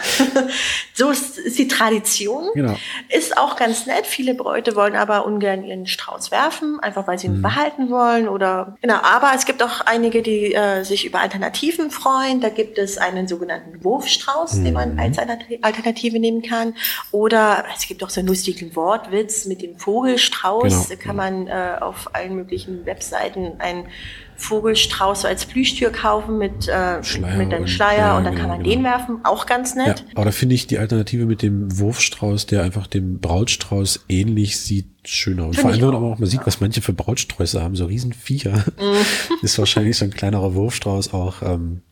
so 0.95 1.11
ist, 1.11 1.39
ist, 1.39 1.57
die 1.57 1.69
Tradition. 1.69 2.51
Genau. 2.55 2.77
Ist 3.11 3.39
auch 3.39 3.55
ganz 3.55 3.87
nett. 3.87 4.05
Viele 4.09 4.35
Bräute 4.35 4.75
wollen 4.75 4.97
aber 4.97 5.25
ungern 5.25 5.63
ihren 5.63 5.87
Strauß 5.87 6.33
werfen, 6.33 6.81
einfach 6.81 7.07
weil 7.07 7.17
sie 7.21 7.29
ihn 7.29 7.39
mhm. 7.39 7.43
behalten 7.43 7.91
wollen 7.91 8.27
oder, 8.27 8.77
genau. 8.83 8.97
Aber 9.03 9.31
es 9.37 9.45
gibt 9.45 9.63
auch 9.63 9.83
einige, 9.83 10.23
die 10.23 10.53
äh, 10.53 10.83
sich 10.83 11.05
über 11.05 11.21
Alternativen 11.21 11.93
freuen. 11.93 12.41
Da 12.41 12.49
gibt 12.49 12.79
es 12.79 12.99
einen 12.99 13.29
sogenannten 13.29 13.85
Wurfstrauß, 13.85 14.55
mhm. 14.55 14.65
den 14.65 14.75
man 14.75 14.93
mhm. 14.95 14.99
als 14.99 15.19
Alternative 15.19 16.19
nehmen 16.19 16.43
kann. 16.43 16.75
Oder 17.13 17.67
es 17.77 17.87
gibt 17.87 18.03
auch 18.03 18.11
so 18.11 18.19
einen 18.19 18.29
lustigen 18.29 18.75
Wortwitz 18.75 19.45
mit 19.45 19.63
dem 19.63 19.79
Vogelstrauß. 19.79 20.63
Genau. 20.63 20.87
Da 20.89 20.97
kann 20.97 21.15
man 21.15 21.47
äh, 21.47 21.77
auf 21.81 22.13
allen 22.17 22.35
möglichen 22.35 22.85
Webseiten 22.85 23.53
ein 23.61 23.87
Vogelstrauß 24.43 25.25
als 25.25 25.47
Plüschtür 25.47 25.91
kaufen 25.91 26.39
mit, 26.39 26.67
äh, 26.69 27.03
Schleier 27.03 27.37
mit 27.37 27.55
einem 27.55 27.67
Schleier 27.67 27.97
und, 27.97 27.99
ja, 27.99 28.19
und 28.19 28.25
dann 28.25 28.35
genau, 28.35 28.41
kann 28.41 28.51
man 28.51 28.63
genau. 28.63 28.75
den 28.75 28.85
werfen. 28.85 29.21
Auch 29.25 29.47
ganz 29.47 29.75
nett. 29.75 30.01
Ja, 30.01 30.05
aber 30.17 30.25
da 30.27 30.31
finde 30.33 30.55
ich 30.55 30.67
die 30.67 30.79
Alternative 30.79 31.27
mit 31.27 31.43
dem 31.43 31.79
Wurfstrauß, 31.79 32.47
der 32.47 32.63
einfach 32.63 32.87
dem 32.87 33.21
Brautstrauß 33.21 34.07
ähnlich 34.09 34.59
sieht, 34.59 34.89
schöner. 35.05 35.47
Und 35.47 35.57
vor 35.57 35.71
allem, 35.71 35.81
wenn 35.81 36.01
man 36.01 36.13
auch 36.13 36.19
mal 36.19 36.27
sieht, 36.27 36.45
was 36.45 36.61
manche 36.61 36.83
für 36.83 36.93
Brautsträuße 36.93 37.63
haben, 37.63 37.77
so 37.77 37.87
riesen 37.87 38.13
Viecher, 38.13 38.65
mhm. 38.81 39.37
ist 39.43 39.59
wahrscheinlich 39.59 39.97
so 39.97 40.05
ein 40.05 40.11
kleinerer 40.11 40.55
Wurfstrauß 40.55 41.15
auch 41.15 41.43
ähm, 41.43 41.83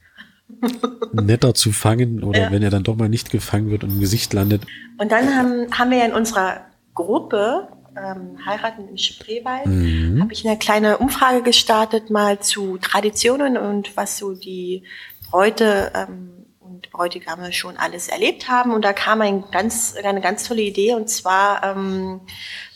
netter 1.13 1.55
zu 1.55 1.73
fangen 1.73 2.25
oder 2.25 2.41
ja. 2.41 2.51
wenn 2.51 2.63
er 2.63 2.71
dann 2.71 2.83
doch 2.83 2.97
mal 2.97 3.09
nicht 3.09 3.31
gefangen 3.31 3.71
wird 3.71 3.85
und 3.85 3.91
im 3.91 4.01
Gesicht 4.01 4.33
landet. 4.33 4.63
Und 4.99 5.13
dann 5.13 5.37
haben, 5.37 5.67
haben 5.73 5.91
wir 5.91 5.99
ja 5.99 6.05
in 6.07 6.15
unserer 6.15 6.63
Gruppe 6.95 7.69
ähm, 7.97 8.39
Heiraten 8.45 8.89
im 8.89 8.97
Spreewald, 8.97 9.67
mhm. 9.67 10.21
habe 10.21 10.33
ich 10.33 10.47
eine 10.47 10.59
kleine 10.59 10.99
Umfrage 10.99 11.43
gestartet, 11.43 12.11
mal 12.11 12.41
zu 12.41 12.79
Traditionen 12.79 13.57
und 13.57 13.97
was 13.97 14.19
so 14.19 14.35
die 14.35 14.85
Bräute 15.31 15.93
ähm, 15.95 16.47
und 16.59 16.91
Bräutigame 16.91 17.53
schon 17.53 17.77
alles 17.77 18.09
erlebt 18.09 18.49
haben. 18.49 18.73
Und 18.73 18.85
da 18.85 18.93
kam 18.93 19.21
ein 19.21 19.45
ganz, 19.51 19.95
eine 20.03 20.21
ganz 20.21 20.45
tolle 20.45 20.63
Idee. 20.63 20.95
Und 20.95 21.09
zwar 21.09 21.63
ähm, 21.65 22.21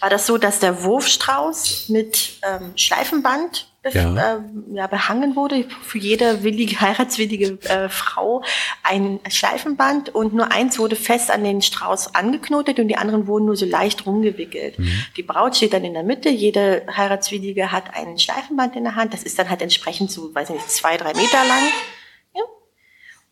war 0.00 0.11
das 0.11 0.26
so, 0.26 0.38
dass 0.38 0.59
der 0.59 0.83
Wurfstrauß 0.83 1.88
mit 1.88 2.40
ähm, 2.42 2.73
Schleifenband 2.76 3.73
ja. 3.92 4.36
Äh, 4.36 4.40
ja, 4.72 4.86
behangen 4.86 5.36
wurde. 5.36 5.64
Für 5.82 5.98
jede 5.98 6.42
willige, 6.42 6.80
heiratswillige 6.80 7.58
äh, 7.68 7.88
Frau 7.88 8.42
ein 8.82 9.20
Schleifenband 9.28 10.14
und 10.14 10.34
nur 10.34 10.50
eins 10.52 10.78
wurde 10.78 10.96
fest 10.96 11.30
an 11.30 11.44
den 11.44 11.62
Strauß 11.62 12.14
angeknotet 12.14 12.78
und 12.78 12.88
die 12.88 12.96
anderen 12.96 13.26
wurden 13.26 13.46
nur 13.46 13.56
so 13.56 13.66
leicht 13.66 14.06
rumgewickelt. 14.06 14.78
Mhm. 14.78 15.04
Die 15.16 15.22
Braut 15.22 15.56
steht 15.56 15.72
dann 15.72 15.84
in 15.84 15.94
der 15.94 16.02
Mitte, 16.02 16.28
jede 16.28 16.86
heiratswillige 16.94 17.72
hat 17.72 17.94
ein 17.94 18.18
Schleifenband 18.18 18.76
in 18.76 18.84
der 18.84 18.94
Hand. 18.94 19.12
Das 19.12 19.22
ist 19.22 19.38
dann 19.38 19.50
halt 19.50 19.62
entsprechend 19.62 20.10
so, 20.10 20.34
weiß 20.34 20.50
nicht, 20.50 20.70
zwei, 20.70 20.96
drei 20.96 21.12
Meter 21.14 21.44
lang. 21.46 21.62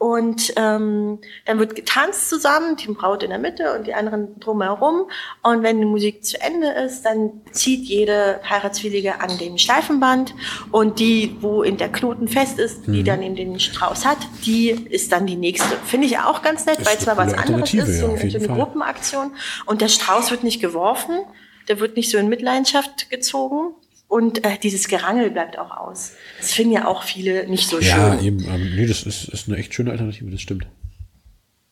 Und 0.03 0.53
ähm, 0.57 1.21
dann 1.47 1.61
wird 1.61 1.77
getanzt 1.77 2.29
zusammen, 2.29 2.75
die 2.75 2.89
Braut 2.89 3.23
in 3.23 3.31
der 3.31 3.39
Mitte 3.39 3.73
und 3.73 3.87
die 3.87 3.95
anderen 3.95 4.41
drumherum. 4.41 5.09
Und 5.45 5.63
wenn 5.63 5.79
die 5.79 5.85
Musik 5.85 6.25
zu 6.25 6.41
Ende 6.41 6.73
ist, 6.73 7.03
dann 7.03 7.31
zieht 7.53 7.85
jede 7.85 8.41
Heiratswillige 8.43 9.21
an 9.21 9.39
dem 9.39 9.59
Schleifenband. 9.59 10.35
Und 10.73 10.99
die, 10.99 11.37
wo 11.41 11.63
in 11.63 11.77
der 11.77 11.89
Knoten 11.89 12.27
fest 12.27 12.59
ist, 12.59 12.89
die 12.89 13.03
mhm. 13.03 13.05
dann 13.05 13.23
eben 13.23 13.37
den 13.37 13.61
Strauß 13.61 14.05
hat, 14.05 14.19
die 14.45 14.71
ist 14.71 15.13
dann 15.13 15.25
die 15.25 15.37
nächste. 15.37 15.77
Finde 15.87 16.09
ich 16.09 16.19
auch 16.19 16.43
ganz 16.43 16.67
nett, 16.67 16.85
weil 16.85 16.97
es 16.97 17.07
mal 17.07 17.17
was 17.17 17.35
anderes 17.35 17.73
ist, 17.73 18.01
so, 18.01 18.09
ja, 18.09 18.29
so 18.29 18.39
eine 18.39 18.47
Fall. 18.49 18.57
Gruppenaktion. 18.57 19.31
Und 19.67 19.83
der 19.83 19.89
Strauß 19.89 20.33
wird 20.33 20.43
nicht 20.43 20.61
geworfen, 20.61 21.21
der 21.69 21.79
wird 21.79 21.95
nicht 21.95 22.11
so 22.11 22.19
in 22.19 22.29
Mitleidenschaft 22.29 23.09
gezogen, 23.09 23.77
und 24.13 24.45
äh, 24.45 24.59
dieses 24.59 24.89
Gerangel 24.89 25.31
bleibt 25.31 25.59
auch 25.59 25.75
aus. 25.75 26.13
Das 26.39 26.53
finden 26.53 26.75
ja 26.75 26.87
auch 26.87 27.03
viele 27.03 27.49
nicht 27.49 27.67
so 27.67 27.81
ja, 27.81 27.95
schön. 27.95 27.99
Ja, 27.99 28.21
eben. 28.21 28.45
Ähm, 28.45 28.77
nee, 28.77 28.85
das 28.85 29.05
ist, 29.05 29.25
ist 29.25 29.49
eine 29.49 29.57
echt 29.57 29.73
schöne 29.73 29.91
Alternative, 29.91 30.31
das 30.31 30.43
stimmt. 30.43 30.67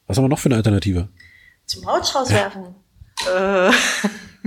Was 0.06 0.16
haben 0.16 0.25
wir 0.25 0.30
noch 0.30 0.38
für 0.38 0.49
eine 0.49 0.56
Alternative? 0.56 1.11
Zum 1.66 1.82
ja. 1.82 2.30
werfen. 2.30 2.75
Äh, 3.26 3.70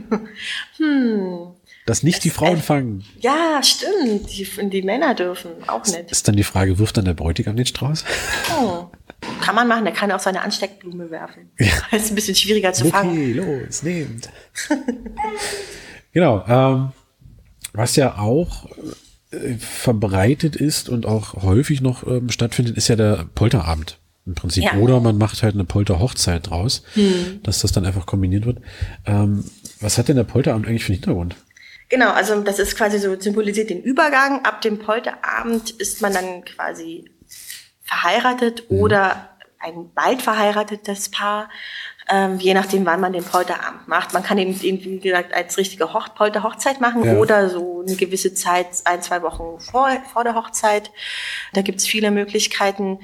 hm. 0.78 1.54
Dass 1.86 2.02
nicht 2.02 2.24
die 2.24 2.32
Frauen 2.32 2.58
äh, 2.58 2.62
fangen. 2.62 3.06
Ja, 3.20 3.62
stimmt. 3.62 4.28
Die, 4.36 4.70
die 4.72 4.82
Männer 4.82 5.14
dürfen 5.14 5.52
auch 5.68 5.86
nicht. 5.86 6.12
Ist 6.12 6.28
dann 6.28 6.36
die 6.36 6.44
Frage, 6.44 6.80
wirft 6.80 6.98
dann 6.98 7.06
der 7.06 7.14
Bräutigam 7.14 7.56
den 7.56 7.68
Strauß? 7.68 8.06
Oh. 8.60 8.88
Kann 9.40 9.54
man 9.54 9.68
machen, 9.68 9.86
der 9.86 9.94
kann 9.94 10.12
auch 10.12 10.20
seine 10.20 10.42
Ansteckblume 10.42 11.12
werfen. 11.12 11.52
Ja. 11.60 11.68
Das 11.92 12.02
ist 12.06 12.12
ein 12.12 12.16
bisschen 12.16 12.34
schwieriger 12.34 12.74
zu 12.74 12.86
okay, 12.86 12.92
fangen. 12.92 13.12
Okay, 13.12 13.34
los, 13.34 13.84
nehmt. 13.84 14.30
genau. 16.12 16.44
Ähm, 16.48 16.92
was 17.74 17.96
ja 17.96 18.18
auch 18.18 18.68
äh, 19.32 19.56
verbreitet 19.56 20.56
ist 20.56 20.90
und 20.90 21.06
auch 21.06 21.42
häufig 21.44 21.82
noch 21.82 22.06
ähm, 22.08 22.30
stattfindet, 22.30 22.78
ist 22.78 22.88
ja 22.88 22.96
der 22.96 23.26
Polterabend 23.36 24.00
im 24.26 24.36
Prinzip. 24.36 24.64
Ja. 24.64 24.76
Oder 24.76 25.00
man 25.00 25.18
macht 25.18 25.44
halt 25.44 25.56
eine 25.56 25.66
Polterhochzeit 25.66 26.50
draus, 26.50 26.84
hm. 26.94 27.42
dass 27.44 27.60
das 27.60 27.72
dann 27.72 27.86
einfach 27.86 28.06
kombiniert 28.06 28.46
wird. 28.46 28.60
Ähm, 29.06 29.44
was 29.82 29.98
hat 29.98 30.08
denn 30.08 30.16
der 30.16 30.24
Polterabend 30.24 30.68
eigentlich 30.68 30.84
für 30.84 30.94
einen 30.94 31.00
Hintergrund? 31.00 31.36
Genau, 31.90 32.12
also 32.12 32.42
das 32.42 32.60
ist 32.60 32.78
quasi 32.78 33.00
so 33.00 33.20
symbolisiert 33.20 33.70
den 33.70 33.82
Übergang. 33.82 34.46
Ab 34.46 34.62
dem 34.62 34.80
Polterabend 34.80 35.72
ist 35.72 36.02
man 36.02 36.14
dann 36.14 36.44
quasi 36.46 37.12
verheiratet 37.84 38.64
mhm. 38.70 38.80
oder 38.80 39.30
ein 39.60 39.92
bald 39.94 40.22
verheiratetes 40.22 41.10
Paar 41.10 41.50
ähm, 42.10 42.38
je 42.40 42.54
nachdem, 42.54 42.86
wann 42.86 43.00
man 43.00 43.14
den 43.14 43.24
Polterabend 43.24 43.88
macht. 43.88 44.14
Man 44.14 44.24
kann 44.24 44.38
ihn, 44.38 44.62
wie 44.62 45.00
gesagt, 45.00 45.34
als 45.34 45.58
richtige 45.58 45.94
Hoch 45.94 46.10
Polterhochzeit 46.16 46.82
machen 46.82 47.04
ja. 47.04 47.18
oder 47.18 47.50
so 47.50 47.84
eine 47.86 47.96
gewisse 47.96 48.34
Zeit, 48.34 48.68
ein, 48.86 49.02
zwei 49.02 49.22
Wochen 49.22 49.60
vor, 49.60 49.90
vor 50.12 50.24
der 50.24 50.36
Hochzeit. 50.36 50.92
Da 51.54 51.62
gibt's 51.62 51.88
viele 51.88 52.12
Möglichkeiten. 52.12 53.00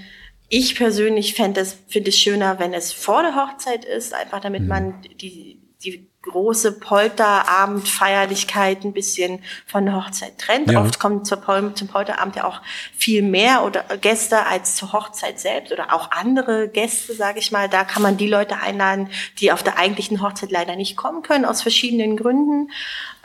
Ich 0.50 0.75
persönlich 0.75 1.36
fände 1.36 1.62
es, 1.62 1.77
finde 1.88 2.10
es 2.10 2.18
schöner, 2.18 2.60
wenn 2.60 2.74
es 2.74 2.91
vor 2.91 3.22
der 3.22 3.36
Hochzeit 3.36 3.86
ist, 3.86 4.13
einfach 4.13 4.41
damit 4.41 4.63
mhm. 4.63 4.68
man 4.68 5.01
die, 5.22 5.62
die 5.83 6.07
große 6.21 6.74
Polterabendfeierlichkeit 6.74 8.83
ein 8.83 8.91
bisschen 8.91 9.41
von 9.65 9.86
der 9.86 9.95
Hochzeit 9.95 10.38
trennt. 10.38 10.69
Ja. 10.69 10.81
Oft 10.81 11.00
kommen 11.00 11.24
zum 11.24 11.39
Polterabend 11.88 12.36
ja 12.36 12.43
auch 12.43 12.59
viel 12.98 13.21
mehr 13.21 13.63
oder 13.63 13.86
Gäste 14.01 14.45
als 14.45 14.75
zur 14.75 14.91
Hochzeit 14.91 15.39
selbst 15.39 15.71
oder 15.71 15.93
auch 15.93 16.12
andere 16.12 16.67
Gäste, 16.67 17.13
sage 17.13 17.39
ich 17.39 17.53
mal. 17.53 17.69
Da 17.69 17.86
kann 17.86 18.03
man 18.03 18.17
die 18.17 18.27
Leute 18.27 18.57
einladen, 18.57 19.09
die 19.39 19.53
auf 19.53 19.63
der 19.63 19.77
eigentlichen 19.77 20.21
Hochzeit 20.21 20.51
leider 20.51 20.75
nicht 20.75 20.98
kommen 20.98 21.24
können 21.24 21.45
aus 21.45 21.62
verschiedenen 21.62 22.17
Gründen. 22.17 22.69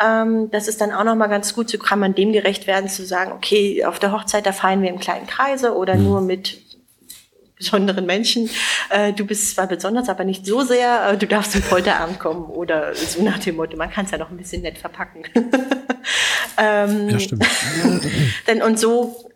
Ähm, 0.01 0.53
das 0.53 0.69
ist 0.69 0.81
dann 0.81 0.93
auch 0.93 1.03
noch 1.03 1.17
mal 1.17 1.27
ganz 1.27 1.55
gut. 1.55 1.71
So 1.71 1.79
kann 1.79 1.99
man 1.99 2.15
dem 2.15 2.33
gerecht 2.33 2.69
werden 2.69 2.89
zu 2.89 3.05
sagen, 3.05 3.33
okay, 3.33 3.85
auf 3.85 3.99
der 3.99 4.13
Hochzeit 4.13 4.47
da 4.47 4.53
feiern 4.53 4.83
wir 4.83 4.91
im 4.91 5.01
kleinen 5.01 5.27
Kreise 5.27 5.75
oder 5.75 5.97
mhm. 5.97 6.05
nur 6.05 6.21
mit 6.21 6.64
besonderen 7.57 8.07
Menschen. 8.07 8.51
Äh, 8.91 9.13
du 9.13 9.25
bist 9.25 9.55
zwar 9.55 9.67
besonders, 9.67 10.09
aber 10.09 10.25
nicht 10.25 10.47
so 10.47 10.63
sehr. 10.63 11.11
Äh, 11.11 11.19
du 11.19 11.27
darfst 11.27 11.53
zum 11.53 11.63
Polterabend 11.63 12.19
kommen 12.19 12.45
oder 12.47 12.95
so 12.95 13.23
nach 13.23 13.39
dem 13.39 13.57
Motto. 13.57 13.77
Man 13.77 13.91
kann 13.91 14.05
es 14.05 14.11
ja 14.11 14.19
noch 14.19 14.31
ein 14.31 14.37
bisschen 14.37 14.63
nett 14.63 14.79
verpacken. 14.79 15.25
ähm, 16.59 17.09
ja, 17.11 17.19
stimmt. 17.19 17.47
denn 18.47 18.63
und 18.63 18.79
so 18.79 19.31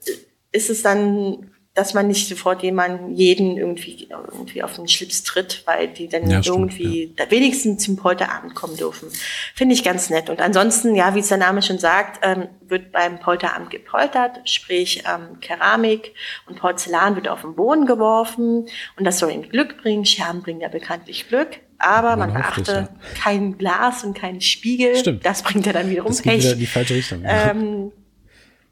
ist 0.52 0.70
es 0.70 0.82
dann 0.82 1.50
dass 1.78 1.94
man 1.94 2.08
nicht 2.08 2.28
sofort 2.28 2.64
jemanden, 2.64 3.14
jeden 3.14 3.56
irgendwie, 3.56 4.08
irgendwie 4.11 4.64
auf 4.64 4.75
den 4.75 4.88
Schlips 4.88 5.23
tritt, 5.23 5.62
weil 5.64 5.87
die 5.87 6.08
dann 6.08 6.28
ja, 6.28 6.40
irgendwie 6.44 7.14
ja. 7.16 7.30
wenigstens 7.30 7.85
zum 7.85 7.94
Polterabend 7.94 8.56
kommen 8.56 8.76
dürfen. 8.76 9.08
Finde 9.54 9.76
ich 9.76 9.85
ganz 9.85 10.11
nett. 10.11 10.28
Und 10.28 10.40
ansonsten, 10.40 10.97
ja, 10.97 11.14
wie 11.14 11.20
es 11.20 11.28
der 11.28 11.38
Name 11.38 11.62
schon 11.62 11.78
sagt, 11.78 12.18
ähm, 12.23 12.49
wird 12.66 12.90
beim 12.90 13.20
Polterabend 13.20 13.70
gepoltert, 13.70 14.40
sprich 14.44 15.04
ähm, 15.06 15.38
Keramik 15.40 16.14
und 16.49 16.58
Porzellan 16.58 17.14
wird 17.14 17.28
auf 17.28 17.42
den 17.42 17.54
Boden 17.54 17.87
geworfen 17.87 18.66
und 18.97 19.04
das 19.04 19.20
soll 19.20 19.30
ihm 19.30 19.49
Glück 19.49 19.80
bringen. 19.80 20.04
Scherben 20.04 20.42
bringen 20.42 20.61
ja 20.61 20.68
bekanntlich 20.68 21.28
Glück. 21.28 21.61
Aber 21.78 22.16
man, 22.16 22.32
man 22.32 22.42
beachte, 22.42 22.73
ja. 22.73 22.88
kein 23.23 23.56
Glas 23.56 24.02
und 24.02 24.18
kein 24.18 24.40
Spiegel. 24.40 24.97
Stimmt. 24.97 25.25
Das 25.25 25.42
bringt 25.42 25.64
ja 25.64 25.73
dann 25.73 25.88
wiederum 25.88 26.11
das 26.11 26.23
Pech. 26.23 26.42
Wieder 26.42 26.54
in 26.54 26.58
die 26.58 26.66
falsche 26.66 26.94
Richtung. 26.97 27.23
Ähm, 27.25 27.92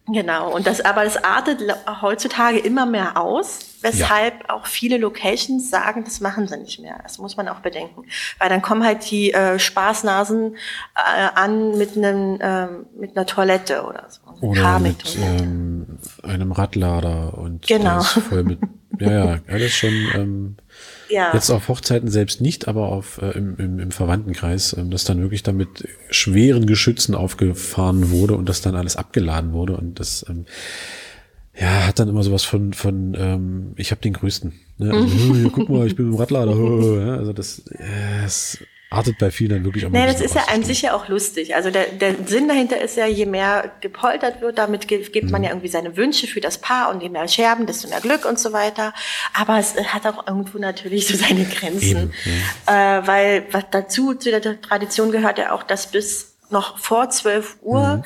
Genau, 0.08 0.54
und 0.54 0.68
das, 0.68 0.80
aber 0.80 1.02
das 1.02 1.22
artet 1.24 1.60
heutzutage 2.00 2.58
immer 2.58 2.86
mehr 2.86 3.20
aus, 3.20 3.58
weshalb 3.82 4.44
ja. 4.44 4.54
auch 4.54 4.66
viele 4.66 4.98
Locations 4.98 5.68
sagen, 5.68 6.04
das 6.04 6.20
machen 6.20 6.46
sie 6.46 6.56
nicht 6.58 6.78
mehr. 6.78 7.00
Das 7.02 7.18
muss 7.18 7.36
man 7.36 7.48
auch 7.48 7.58
bedenken. 7.58 8.04
Weil 8.38 8.48
dann 8.48 8.62
kommen 8.62 8.84
halt 8.84 9.10
die 9.10 9.32
äh, 9.32 9.58
Spaßnasen 9.58 10.54
äh, 10.94 11.28
an 11.34 11.76
mit 11.76 11.96
einem 11.96 12.40
äh, 12.40 12.66
mit 12.96 13.16
einer 13.16 13.26
Toilette 13.26 13.84
oder 13.84 14.06
so. 14.08 14.20
Oder 14.46 14.78
mit 14.78 15.16
ähm, 15.18 15.98
einem 16.22 16.52
Radlader 16.52 17.36
und 17.36 17.66
genau. 17.66 18.00
voll 18.00 18.44
mit, 18.44 18.60
ja, 19.00 19.10
ja, 19.10 19.38
alles 19.48 19.72
schon 19.72 19.92
ähm, 20.14 20.56
ja. 21.08 21.32
Jetzt 21.34 21.50
auf 21.50 21.68
Hochzeiten 21.68 22.08
selbst 22.08 22.40
nicht, 22.40 22.68
aber 22.68 22.88
auf, 22.88 23.20
äh, 23.22 23.30
im, 23.32 23.56
im, 23.58 23.78
im 23.78 23.90
Verwandtenkreis, 23.90 24.74
ähm, 24.78 24.90
dass 24.90 25.04
dann 25.04 25.20
wirklich 25.20 25.42
damit 25.42 25.88
schweren 26.10 26.66
Geschützen 26.66 27.14
aufgefahren 27.14 28.10
wurde 28.10 28.34
und 28.34 28.48
das 28.48 28.60
dann 28.60 28.74
alles 28.76 28.96
abgeladen 28.96 29.52
wurde. 29.52 29.76
Und 29.76 30.00
das 30.00 30.24
ähm, 30.28 30.46
ja, 31.58 31.86
hat 31.86 31.98
dann 31.98 32.08
immer 32.08 32.22
sowas 32.22 32.44
von, 32.44 32.72
von 32.72 33.16
ähm, 33.18 33.72
ich 33.76 33.90
habe 33.90 34.00
den 34.00 34.12
größten. 34.12 34.52
Ne? 34.78 34.92
Also, 34.92 35.50
guck 35.52 35.68
mal, 35.68 35.86
ich 35.86 35.96
bin 35.96 36.06
im 36.06 36.14
Radlader. 36.14 36.52
also 37.18 37.32
das, 37.32 37.60
äh, 37.70 38.22
das 38.22 38.58
artet 38.90 39.18
bei 39.18 39.30
vielen 39.30 39.50
dann 39.50 39.64
wirklich 39.64 39.84
auch 39.84 39.90
Nee, 39.90 40.06
das 40.06 40.20
ist 40.20 40.34
ja 40.34 40.44
an 40.52 40.62
sich 40.62 40.82
ja 40.82 40.94
auch 40.94 41.08
lustig. 41.08 41.56
Also 41.56 41.70
der, 41.70 41.86
der 41.86 42.14
Sinn 42.26 42.46
dahinter 42.46 42.80
ist 42.80 42.96
ja, 42.96 43.06
je 43.06 43.26
mehr 43.26 43.72
gepoltert 43.80 44.40
wird, 44.40 44.58
damit 44.58 44.86
gibt 44.86 45.24
mhm. 45.24 45.30
man 45.30 45.42
ja 45.42 45.50
irgendwie 45.50 45.68
seine 45.68 45.96
Wünsche 45.96 46.26
für 46.26 46.40
das 46.40 46.58
Paar 46.58 46.90
und 46.90 47.02
je 47.02 47.08
mehr 47.08 47.26
Scherben, 47.26 47.66
desto 47.66 47.88
mehr 47.88 48.00
Glück 48.00 48.24
und 48.24 48.38
so 48.38 48.52
weiter. 48.52 48.94
Aber 49.34 49.58
es 49.58 49.74
hat 49.76 50.06
auch 50.06 50.26
irgendwo 50.26 50.58
natürlich 50.58 51.08
so 51.08 51.16
seine 51.16 51.44
Grenzen. 51.44 52.12
Eben, 52.12 52.12
ja. 52.66 52.98
äh, 52.98 53.06
weil 53.06 53.46
was 53.50 53.64
dazu, 53.70 54.14
zu 54.14 54.30
der 54.30 54.60
Tradition 54.60 55.10
gehört 55.10 55.38
ja 55.38 55.52
auch, 55.52 55.64
dass 55.64 55.90
bis 55.90 56.36
noch 56.50 56.78
vor 56.78 57.10
12 57.10 57.56
Uhr 57.62 57.96
mhm. 57.96 58.02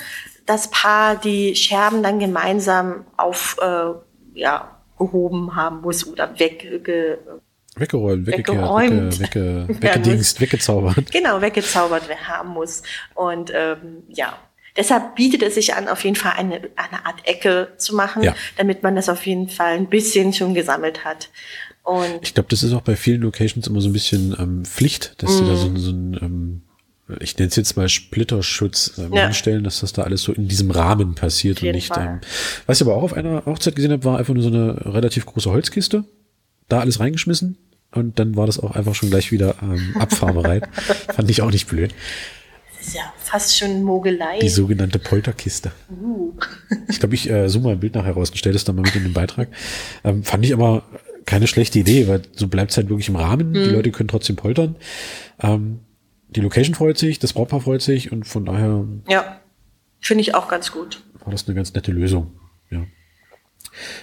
das 0.47 0.71
Paar 0.71 1.17
die 1.17 1.55
Scherben 1.57 2.03
dann 2.03 2.19
gemeinsam 2.19 3.05
auf, 3.19 3.57
äh, 3.61 3.93
ja, 4.35 4.77
gehoben 4.97 5.57
haben 5.57 5.81
muss 5.81 6.07
oder 6.07 6.39
wegge 6.39 7.19
Weggeräumt, 7.77 8.27
weggeräumt, 8.27 9.21
wegge, 9.21 9.65
wegge, 9.69 9.83
weggedingst, 9.83 10.41
weggezaubert. 10.41 11.13
Genau, 11.13 11.41
weggezaubert 11.41 12.03
haben 12.27 12.51
muss. 12.51 12.83
Und 13.15 13.53
ähm, 13.55 14.03
ja, 14.09 14.37
deshalb 14.77 15.15
bietet 15.15 15.43
es 15.43 15.55
sich 15.55 15.75
an, 15.75 15.89
auf 15.89 16.03
jeden 16.05 16.17
Fall 16.17 16.33
eine, 16.37 16.57
eine 16.77 17.07
Art 17.07 17.27
Ecke 17.27 17.73
zu 17.77 17.95
machen, 17.95 18.23
ja. 18.23 18.35
damit 18.57 18.83
man 18.83 18.97
das 18.97 19.09
auf 19.09 19.25
jeden 19.25 19.49
Fall 19.49 19.75
ein 19.75 19.89
bisschen 19.89 20.33
schon 20.33 20.55
gesammelt 20.55 21.05
hat. 21.05 21.31
Und 21.83 22.21
ich 22.23 22.35
glaube, 22.35 22.49
das 22.49 22.63
ist 22.63 22.73
auch 22.73 22.83
bei 22.83 22.97
vielen 22.97 23.23
Locations 23.23 23.67
immer 23.67 23.81
so 23.81 23.89
ein 23.89 23.93
bisschen 23.93 24.37
ähm, 24.39 24.65
Pflicht, 24.65 25.15
dass 25.23 25.39
sie 25.39 25.45
da 25.45 25.55
so, 25.55 25.75
so 25.77 25.93
ein, 25.93 26.19
ähm, 26.21 26.63
ich 27.21 27.37
nenne 27.39 27.49
es 27.49 27.57
jetzt 27.57 27.77
mal 27.77 27.89
Splitterschutz 27.89 28.99
ähm, 28.99 29.13
ja. 29.13 29.25
hinstellen, 29.25 29.65
dass 29.65 29.81
das 29.81 29.93
da 29.93 30.03
alles 30.03 30.23
so 30.23 30.33
in 30.33 30.49
diesem 30.49 30.71
Rahmen 30.71 31.15
passiert 31.15 31.63
und 31.63 31.71
nicht. 31.71 31.97
Ähm, 31.97 32.21
was 32.67 32.81
ich 32.81 32.87
aber 32.87 32.97
auch 32.97 33.03
auf 33.03 33.15
einer 33.15 33.45
Hochzeit 33.47 33.77
gesehen 33.77 33.93
habe, 33.93 34.05
war 34.05 34.19
einfach 34.19 34.35
nur 34.35 34.43
so 34.43 34.51
eine 34.51 34.95
relativ 34.95 35.25
große 35.25 35.51
Holzkiste 35.51 36.05
da 36.73 36.81
alles 36.81 37.01
reingeschmissen 37.01 37.59
und 37.93 38.19
dann 38.19 38.37
war 38.37 38.47
das 38.47 38.59
auch 38.59 38.73
einfach 38.73 38.95
schon 38.95 39.11
gleich 39.11 39.33
wieder 39.33 39.57
ähm, 39.63 39.97
abfahrbereit. 39.99 40.69
Fand 41.15 41.31
ich 41.31 41.43
auch 41.43 41.51
nicht 41.51 41.69
blöd. 41.69 41.95
Das 42.79 42.89
ist 42.89 42.95
ja 42.95 43.13
fast 43.19 43.59
schon 43.59 43.83
Mogelei. 43.83 44.39
Die 44.39 44.49
sogenannte 44.49 44.99
Polterkiste. 44.99 45.73
Uh. 45.91 46.33
ich 46.89 46.99
glaube, 46.99 47.15
ich 47.15 47.29
äh, 47.29 47.49
zoome 47.49 47.67
mal 47.67 47.73
ein 47.73 47.81
Bild 47.81 47.95
nachher 47.95 48.13
raus 48.13 48.31
und 48.31 48.39
stelle 48.39 48.55
das 48.55 48.65
dann 48.65 48.77
mal 48.77 48.83
mit 48.83 48.97
in 48.97 49.03
den 49.03 49.13
Beitrag. 49.13 49.49
Ähm, 50.05 50.25
fand 50.25 50.45
ich 50.45 50.55
aber 50.55 50.85
keine 51.27 51.47
schlechte 51.47 51.79
Idee, 51.79 52.09
weil 52.09 52.23
so 52.35 52.49
bleibt 52.49 52.71
es 52.71 52.77
halt 52.77 52.89
wirklich 52.89 53.09
im 53.09 53.17
Rahmen. 53.17 53.55
Hm. 53.55 53.65
Die 53.65 53.71
Leute 53.71 53.91
können 53.91 54.09
trotzdem 54.09 54.37
poltern. 54.37 54.77
Ähm, 55.41 55.81
die 56.29 56.41
Location 56.41 56.75
freut 56.75 56.97
sich, 56.97 57.19
das 57.19 57.33
Brautpaar 57.33 57.61
freut 57.61 57.83
sich 57.83 58.13
und 58.13 58.27
von 58.27 58.45
daher. 58.45 58.85
Ja, 59.09 59.41
finde 60.01 60.23
ich 60.23 60.35
auch 60.35 60.49
ganz 60.49 60.73
gut. 60.73 61.03
War 61.25 61.33
das 61.33 61.47
eine 61.47 61.55
ganz 61.55 61.75
nette 61.75 61.93
Lösung. 61.93 62.33
Ja. 62.71 62.87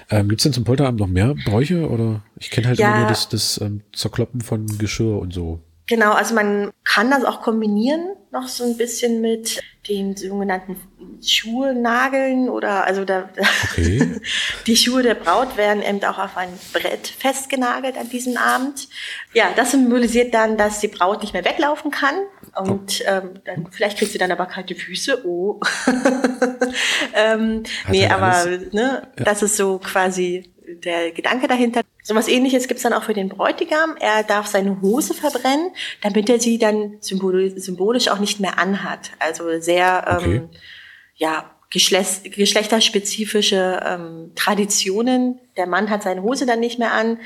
Ähm, 0.10 0.30
Gibt 0.30 0.42
es 0.42 0.44
denn 0.44 0.54
zum 0.54 0.64
Polterabend 0.64 1.00
noch 1.00 1.08
mehr 1.08 1.36
Bräuche? 1.46 1.90
Oder 1.90 2.24
ich 2.40 2.50
kenne 2.50 2.68
halt 2.68 2.80
ja. 2.80 2.90
immer 2.90 3.00
nur 3.00 3.08
das, 3.08 3.30
das 3.30 3.60
ähm, 3.62 3.82
Zerkloppen 3.94 4.42
von 4.42 4.66
Geschirr 4.78 5.20
und 5.20 5.34
so. 5.34 5.60
Genau, 5.88 6.12
also 6.14 6.36
man 6.36 6.72
kann 6.84 7.12
das 7.12 7.24
auch 7.24 7.42
kombinieren 7.42 8.02
noch 8.32 8.48
so 8.48 8.66
ein 8.66 8.78
bisschen 8.78 9.22
mit 9.22 9.62
den 9.88 10.16
sogenannten 10.16 10.78
Schuhnageln 11.24 12.50
oder 12.50 12.86
also 12.86 13.06
da, 13.06 13.30
okay. 13.72 14.20
die 14.68 14.78
Schuhe 14.78 15.04
der 15.04 15.16
Braut 15.16 15.58
werden 15.58 15.82
eben 15.82 16.04
auch 16.04 16.18
auf 16.20 16.38
ein 16.38 16.50
Brett 16.74 17.08
festgenagelt 17.08 17.98
an 17.98 18.10
diesem 18.10 18.38
Abend. 18.38 18.88
Ja, 19.34 19.48
das 19.56 19.72
symbolisiert 19.72 20.34
dann, 20.34 20.58
dass 20.58 20.80
die 20.80 20.88
Braut 20.88 21.22
nicht 21.22 21.34
mehr 21.34 21.46
weglaufen 21.46 21.92
kann 21.92 22.16
und 22.56 23.04
ähm, 23.08 23.42
dann, 23.46 23.68
vielleicht 23.72 23.98
kriegt 23.98 24.12
sie 24.12 24.18
dann 24.18 24.32
aber 24.32 24.46
kalte 24.46 24.76
Füße. 24.76 25.26
Oh. 25.26 25.60
ähm, 27.14 27.64
nee, 27.90 28.08
aber 28.08 28.46
ne, 28.72 29.08
ja. 29.18 29.24
das 29.24 29.42
ist 29.44 29.58
so 29.58 29.80
quasi 29.80 30.52
der 30.68 31.12
Gedanke 31.12 31.48
dahinter. 31.48 31.82
So 32.04 32.16
was 32.16 32.28
ähnliches 32.28 32.68
gibt's 32.68 32.84
dann 32.84 32.94
auch 32.94 33.04
für 33.04 33.14
den 33.14 33.30
Bräutigam. 33.30 33.96
Er 34.00 34.24
darf 34.24 34.48
seine 34.48 34.82
Hose 34.82 35.14
verbrennen, 35.14 35.72
damit 36.02 36.30
er 36.30 36.40
sie 36.40 36.58
dann 36.58 36.98
symbolisch 37.02 38.08
auch 38.10 38.20
nicht 38.20 38.40
mehr 38.40 38.60
anhat. 38.60 39.12
Also 39.20 39.60
sehr, 39.60 40.06
ähm, 40.08 40.18
okay. 40.18 40.36
ähm, 40.36 40.50
ja, 41.16 41.52
Geschlecht, 41.70 42.32
geschlechterspezifische 42.34 43.82
ähm, 43.86 44.32
Traditionen. 44.36 45.38
Der 45.58 45.68
Mann 45.68 45.90
hat 45.90 46.04
seine 46.04 46.24
Hose 46.24 46.46
dann 46.46 46.62
nicht 46.62 46.80
mehr 46.80 46.94
an. 46.94 47.20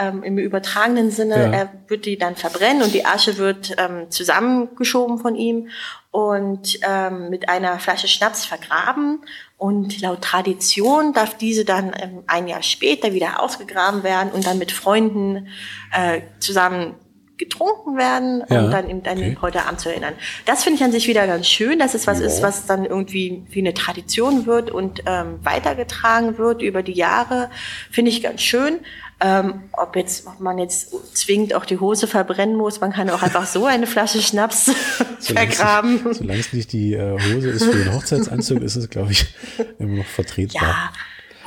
Ähm, 0.00 0.24
Im 0.24 0.36
übertragenen 0.36 1.12
Sinne, 1.12 1.36
ja. 1.36 1.52
er 1.52 1.72
wird 1.86 2.04
die 2.04 2.18
dann 2.18 2.34
verbrennen 2.34 2.82
und 2.82 2.92
die 2.92 3.06
Asche 3.06 3.38
wird 3.38 3.76
ähm, 3.78 4.10
zusammengeschoben 4.10 5.18
von 5.18 5.36
ihm 5.36 5.68
und 6.10 6.80
ähm, 6.82 7.30
mit 7.30 7.48
einer 7.48 7.78
Flasche 7.78 8.08
Schnaps 8.08 8.44
vergraben. 8.44 9.20
Und 9.56 10.00
laut 10.00 10.22
Tradition 10.22 11.12
darf 11.12 11.38
diese 11.38 11.64
dann 11.64 11.92
ähm, 11.96 12.24
ein 12.26 12.48
Jahr 12.48 12.62
später 12.62 13.12
wieder 13.12 13.40
ausgegraben 13.40 14.02
werden 14.02 14.32
und 14.32 14.46
dann 14.46 14.58
mit 14.58 14.72
Freunden 14.72 15.48
äh, 15.92 16.22
zusammen 16.40 16.96
getrunken 17.36 17.96
werden 17.96 18.44
ja, 18.48 18.64
und 18.64 18.70
dann 18.70 18.88
eben 18.88 19.04
an 19.04 19.12
okay. 19.12 19.20
den 19.20 19.34
Bräutigam 19.34 19.76
zu 19.78 19.88
erinnern. 19.88 20.14
Das 20.46 20.62
finde 20.62 20.78
ich 20.78 20.84
an 20.84 20.92
sich 20.92 21.08
wieder 21.08 21.26
ganz 21.26 21.46
schön, 21.46 21.78
dass 21.78 21.94
es 21.94 22.06
was 22.06 22.20
ja. 22.20 22.26
ist, 22.26 22.42
was 22.42 22.66
dann 22.66 22.84
irgendwie 22.84 23.44
wie 23.50 23.60
eine 23.60 23.74
Tradition 23.74 24.46
wird 24.46 24.70
und 24.70 25.02
ähm, 25.06 25.40
weitergetragen 25.42 26.38
wird 26.38 26.62
über 26.62 26.82
die 26.82 26.92
Jahre, 26.92 27.50
finde 27.90 28.10
ich 28.10 28.22
ganz 28.22 28.42
schön. 28.42 28.80
Ähm, 29.20 29.64
ob 29.72 29.96
jetzt, 29.96 30.26
ob 30.26 30.40
man 30.40 30.58
jetzt 30.58 30.92
zwingend 31.16 31.54
auch 31.54 31.64
die 31.64 31.78
Hose 31.78 32.06
verbrennen 32.06 32.56
muss, 32.56 32.80
man 32.80 32.92
kann 32.92 33.08
auch 33.10 33.22
einfach 33.22 33.46
so 33.46 33.64
eine 33.64 33.86
Flasche 33.86 34.20
Schnaps 34.20 34.72
vergraben. 35.20 36.06
Es, 36.10 36.18
solange 36.18 36.40
es 36.40 36.52
nicht 36.52 36.72
die 36.72 36.94
äh, 36.94 37.12
Hose 37.12 37.50
ist 37.50 37.64
für 37.64 37.78
den 37.78 37.94
Hochzeitsanzug, 37.94 38.62
ist 38.62 38.76
es, 38.76 38.90
glaube 38.90 39.12
ich, 39.12 39.26
immer 39.78 39.98
noch 39.98 40.06
vertretbar. 40.06 40.62
Ja, 40.62 40.92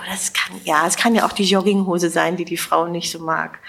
das 0.10 0.32
kann, 0.34 0.60
ja, 0.64 0.88
es 0.88 0.96
kann 0.96 1.14
ja 1.14 1.26
auch 1.26 1.34
die 1.34 1.44
Jogginghose 1.44 2.10
sein, 2.10 2.38
die 2.38 2.46
die 2.46 2.58
Frau 2.58 2.88
nicht 2.88 3.12
so 3.12 3.20
mag 3.20 3.60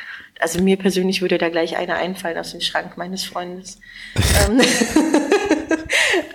also 0.40 0.62
mir 0.62 0.76
persönlich 0.76 1.22
würde 1.22 1.38
da 1.38 1.48
gleich 1.48 1.76
einer 1.76 1.96
einfallen 1.96 2.38
aus 2.38 2.52
dem 2.52 2.60
Schrank 2.60 2.96
meines 2.96 3.24
Freundes. 3.24 3.78
ähm, 4.48 4.60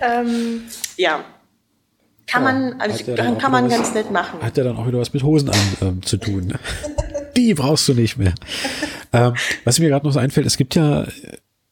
ähm, 0.00 0.62
ja. 0.96 1.24
Kann 2.26 2.42
ja, 2.44 2.52
man, 2.52 2.80
also 2.80 3.14
kann, 3.14 3.38
kann 3.38 3.52
man 3.52 3.68
ganz 3.68 3.92
nett 3.92 4.10
machen. 4.10 4.40
Hat 4.40 4.56
ja 4.56 4.64
dann 4.64 4.76
auch 4.76 4.86
wieder 4.86 4.98
was 4.98 5.12
mit 5.12 5.22
Hosen 5.22 5.50
an 5.50 5.76
ähm, 5.82 6.02
zu 6.02 6.16
tun. 6.16 6.54
Die 7.36 7.52
brauchst 7.52 7.86
du 7.88 7.94
nicht 7.94 8.16
mehr. 8.16 8.34
ähm, 9.12 9.34
was 9.64 9.78
mir 9.78 9.88
gerade 9.88 10.06
noch 10.06 10.12
so 10.12 10.20
einfällt, 10.20 10.46
es 10.46 10.56
gibt 10.56 10.74
ja, 10.74 11.06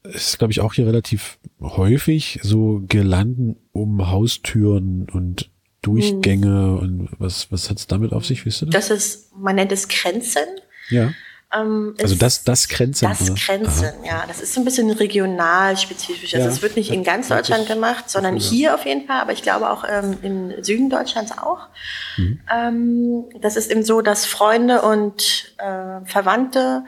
ist 0.02 0.38
glaube 0.38 0.52
ich 0.52 0.60
auch 0.60 0.74
hier 0.74 0.86
relativ 0.86 1.38
häufig 1.60 2.40
so 2.42 2.82
Girlanden 2.86 3.56
um 3.72 4.10
Haustüren 4.10 5.08
und 5.10 5.50
Durchgänge 5.80 6.46
hm. 6.46 6.78
und 6.78 7.08
was, 7.18 7.50
was 7.50 7.70
hat's 7.70 7.86
damit 7.86 8.12
auf 8.12 8.26
sich, 8.26 8.44
wisst 8.44 8.62
ihr 8.62 8.66
das? 8.66 8.88
Das 8.88 8.96
ist, 8.96 9.36
man 9.36 9.56
nennt 9.56 9.72
es 9.72 9.88
Grenzen. 9.88 10.44
Ja. 10.90 11.12
Ähm, 11.54 11.94
also 12.00 12.14
das, 12.14 12.44
das 12.44 12.68
Grenzen. 12.68 13.08
Das 13.08 13.22
oder? 13.22 13.34
Grenzen, 13.34 13.84
Aha. 13.84 14.06
ja. 14.06 14.24
Das 14.26 14.40
ist 14.40 14.54
so 14.54 14.60
ein 14.60 14.64
bisschen 14.64 14.90
regional 14.90 15.76
spezifisch. 15.76 16.34
Also 16.34 16.48
es 16.48 16.62
wird 16.62 16.76
nicht 16.76 16.90
in 16.90 17.04
ganz 17.04 17.28
Deutschland 17.28 17.66
gemacht, 17.66 18.08
sondern 18.08 18.36
hier 18.36 18.74
auf 18.74 18.84
jeden 18.86 19.06
Fall, 19.06 19.20
aber 19.20 19.32
ich 19.32 19.42
glaube 19.42 19.70
auch 19.70 19.84
ähm, 19.88 20.18
im 20.22 20.62
Süden 20.62 20.90
Deutschlands 20.90 21.32
auch. 21.36 21.68
Mhm. 22.16 22.40
Ähm, 22.52 23.24
das 23.40 23.56
ist 23.56 23.70
eben 23.70 23.84
so, 23.84 24.00
dass 24.00 24.26
Freunde 24.26 24.82
und 24.82 25.54
äh, 25.58 26.04
Verwandte 26.06 26.84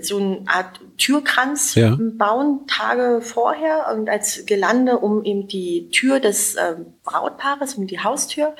so 0.00 0.18
eine 0.18 0.42
Art 0.46 0.80
Türkranz 0.98 1.74
ja. 1.74 1.96
bauen 1.98 2.66
Tage 2.66 3.20
vorher 3.22 3.94
und 3.94 4.08
als 4.08 4.44
Gelande 4.46 4.98
um 4.98 5.24
eben 5.24 5.46
die 5.46 5.90
Tür 5.90 6.20
des 6.20 6.56
äh, 6.56 6.76
Brautpaares, 7.04 7.74
um 7.74 7.86
die 7.86 8.00
Haustür 8.00 8.54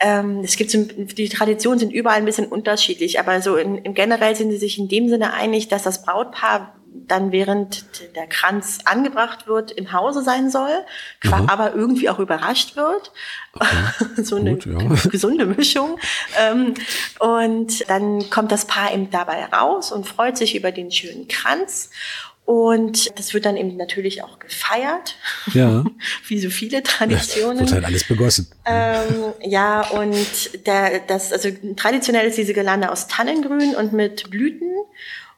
ähm, 0.00 0.40
es 0.40 0.56
gibt 0.56 0.70
so, 0.70 0.82
die 0.82 1.28
Traditionen 1.28 1.78
sind 1.78 1.92
überall 1.92 2.18
ein 2.18 2.24
bisschen 2.24 2.46
unterschiedlich, 2.46 3.20
aber 3.20 3.40
so 3.40 3.56
in, 3.56 3.78
im 3.78 3.94
generell 3.94 4.34
sind 4.34 4.50
sie 4.50 4.58
sich 4.58 4.78
in 4.78 4.88
dem 4.88 5.08
Sinne 5.08 5.32
einig, 5.32 5.68
dass 5.68 5.82
das 5.82 6.02
Brautpaar 6.02 6.74
dann 7.06 7.32
während 7.32 7.84
der 8.14 8.26
Kranz 8.26 8.78
angebracht 8.84 9.46
wird 9.46 9.72
im 9.72 9.92
Hause 9.92 10.22
sein 10.22 10.48
soll, 10.48 10.84
mhm. 11.22 11.32
aber 11.32 11.74
irgendwie 11.74 12.08
auch 12.08 12.18
überrascht 12.18 12.76
wird. 12.76 13.12
Okay. 13.52 13.76
so 14.22 14.36
eine 14.36 14.56
Gut, 14.56 14.66
ja. 14.66 15.08
gesunde 15.10 15.46
Mischung. 15.46 15.98
Ähm, 16.38 16.74
und 17.18 17.88
dann 17.88 18.30
kommt 18.30 18.52
das 18.52 18.66
Paar 18.66 18.92
eben 18.92 19.10
dabei 19.10 19.44
raus 19.46 19.92
und 19.92 20.06
freut 20.06 20.36
sich 20.36 20.54
über 20.54 20.72
den 20.72 20.90
schönen 20.90 21.28
Kranz. 21.28 21.90
Und 22.44 23.18
das 23.18 23.32
wird 23.32 23.46
dann 23.46 23.56
eben 23.56 23.76
natürlich 23.76 24.22
auch 24.22 24.38
gefeiert. 24.38 25.16
Ja. 25.54 25.82
Wie 26.28 26.38
so 26.38 26.50
viele 26.50 26.82
Traditionen. 26.82 27.60
Wird 27.60 27.72
halt 27.72 27.86
alles 27.86 28.06
begossen. 28.06 28.48
Ähm, 28.66 29.32
ja, 29.40 29.88
und 29.90 30.66
der, 30.66 31.00
das, 31.00 31.32
also 31.32 31.48
traditionell 31.76 32.26
ist 32.26 32.36
diese 32.36 32.52
Gelande 32.52 32.92
aus 32.92 33.06
Tannengrün 33.06 33.74
und 33.74 33.94
mit 33.94 34.28
Blüten. 34.28 34.74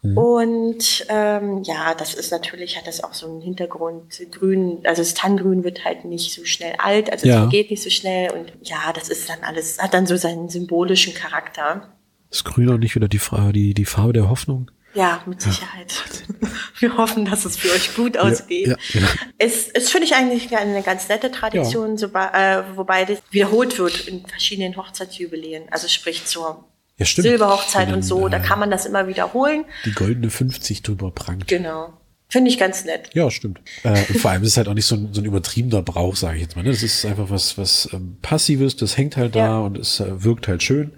Mhm. 0.02 0.18
Und 0.18 1.06
ähm, 1.08 1.62
ja, 1.62 1.94
das 1.94 2.14
ist 2.14 2.32
natürlich, 2.32 2.76
hat 2.76 2.88
das 2.88 3.04
auch 3.04 3.14
so 3.14 3.26
einen 3.26 3.40
Hintergrund. 3.40 4.20
Grün, 4.32 4.80
also 4.84 5.00
das 5.00 5.14
Tannengrün 5.14 5.62
wird 5.62 5.84
halt 5.84 6.04
nicht 6.04 6.34
so 6.34 6.44
schnell 6.44 6.74
alt, 6.78 7.10
also 7.10 7.28
ja. 7.28 7.44
es 7.44 7.50
geht 7.50 7.70
nicht 7.70 7.84
so 7.84 7.90
schnell. 7.90 8.32
Und 8.32 8.52
ja, 8.62 8.92
das 8.92 9.08
ist 9.08 9.28
dann 9.28 9.38
alles, 9.42 9.78
hat 9.78 9.94
dann 9.94 10.06
so 10.06 10.16
seinen 10.16 10.48
symbolischen 10.48 11.14
Charakter. 11.14 11.92
Ist 12.30 12.44
Grün 12.44 12.68
auch 12.70 12.78
nicht 12.78 12.96
wieder 12.96 13.06
die, 13.06 13.20
die, 13.52 13.74
die 13.74 13.84
Farbe 13.84 14.12
der 14.12 14.28
Hoffnung? 14.28 14.72
Ja, 14.96 15.22
mit 15.26 15.42
Sicherheit. 15.42 15.92
Ja. 16.40 16.48
Wir 16.78 16.96
hoffen, 16.96 17.26
dass 17.26 17.44
es 17.44 17.56
für 17.56 17.70
euch 17.70 17.94
gut 17.94 18.16
ausgeht. 18.16 18.68
Ja, 18.68 19.00
ja, 19.00 19.06
es, 19.38 19.68
es 19.68 19.90
finde 19.90 20.06
ich 20.06 20.14
eigentlich 20.14 20.56
eine 20.56 20.82
ganz 20.82 21.08
nette 21.08 21.30
Tradition, 21.30 21.98
so, 21.98 22.06
äh, 22.06 22.62
wobei 22.74 23.04
das 23.04 23.18
wiederholt 23.30 23.78
wird 23.78 24.08
in 24.08 24.24
verschiedenen 24.26 24.76
Hochzeitsjubiläen. 24.76 25.64
Also 25.70 25.88
sprich 25.88 26.24
zur 26.24 26.64
ja, 26.96 27.04
Silberhochzeit 27.04 27.88
den, 27.88 27.96
und 27.96 28.02
so, 28.02 28.28
da 28.28 28.38
äh, 28.38 28.42
kann 28.42 28.58
man 28.58 28.70
das 28.70 28.86
immer 28.86 29.06
wiederholen. 29.06 29.66
Die 29.84 29.92
goldene 29.92 30.30
50 30.30 30.82
drüber 30.82 31.10
prangt. 31.10 31.46
Genau. 31.46 31.92
Finde 32.28 32.50
ich 32.50 32.58
ganz 32.58 32.84
nett. 32.84 33.10
Ja, 33.14 33.30
stimmt. 33.30 33.60
Äh, 33.84 33.94
vor 34.18 34.32
allem 34.32 34.42
ist 34.42 34.48
es 34.50 34.56
halt 34.56 34.66
auch 34.66 34.74
nicht 34.74 34.84
so 34.86 34.96
ein, 34.96 35.10
so 35.12 35.20
ein 35.20 35.24
übertriebener 35.24 35.80
Brauch, 35.82 36.16
sage 36.16 36.36
ich 36.36 36.42
jetzt 36.42 36.56
mal. 36.56 36.62
Ne? 36.64 36.70
Das 36.70 36.82
ist 36.82 37.06
einfach 37.06 37.30
was, 37.30 37.56
was 37.56 37.88
ähm, 37.92 38.16
Passives, 38.20 38.74
das 38.74 38.96
hängt 38.96 39.16
halt 39.16 39.36
da 39.36 39.60
und 39.60 39.78
es 39.78 40.00
äh, 40.00 40.24
wirkt 40.24 40.48
halt 40.48 40.62
schön. 40.64 40.92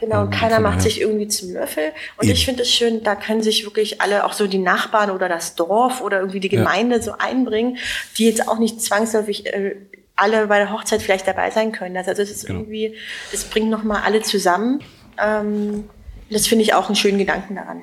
Genau, 0.00 0.22
und 0.22 0.32
Ähm, 0.32 0.38
keiner 0.40 0.58
macht 0.58 0.82
sich 0.82 1.00
irgendwie 1.00 1.28
zum 1.28 1.52
Löffel. 1.52 1.92
Und 2.16 2.24
Eben. 2.24 2.32
ich 2.34 2.44
finde 2.44 2.62
es 2.62 2.70
schön, 2.72 3.04
da 3.04 3.14
können 3.14 3.42
sich 3.44 3.64
wirklich 3.64 4.00
alle, 4.00 4.24
auch 4.26 4.32
so 4.32 4.48
die 4.48 4.58
Nachbarn 4.58 5.10
oder 5.10 5.28
das 5.28 5.54
Dorf 5.54 6.00
oder 6.00 6.18
irgendwie 6.18 6.40
die 6.40 6.52
Ja. 6.52 6.58
Gemeinde 6.62 7.00
so 7.00 7.12
einbringen, 7.16 7.76
die 8.18 8.24
jetzt 8.26 8.48
auch 8.48 8.58
nicht 8.58 8.80
zwangsläufig 8.82 9.46
äh, 9.46 9.76
alle 10.16 10.48
bei 10.48 10.58
der 10.58 10.72
Hochzeit 10.72 11.00
vielleicht 11.00 11.28
dabei 11.28 11.50
sein 11.50 11.70
können. 11.70 11.96
Also 11.96 12.10
es 12.10 12.18
ist 12.30 12.46
Genau. 12.46 12.58
irgendwie, 12.58 12.96
es 13.32 13.44
bringt 13.44 13.70
nochmal 13.70 14.02
alle 14.04 14.22
zusammen. 14.22 14.80
Ähm, 15.22 15.84
das 16.32 16.46
finde 16.46 16.64
ich 16.64 16.74
auch 16.74 16.86
einen 16.86 16.96
schönen 16.96 17.18
Gedanken 17.18 17.54
daran. 17.54 17.82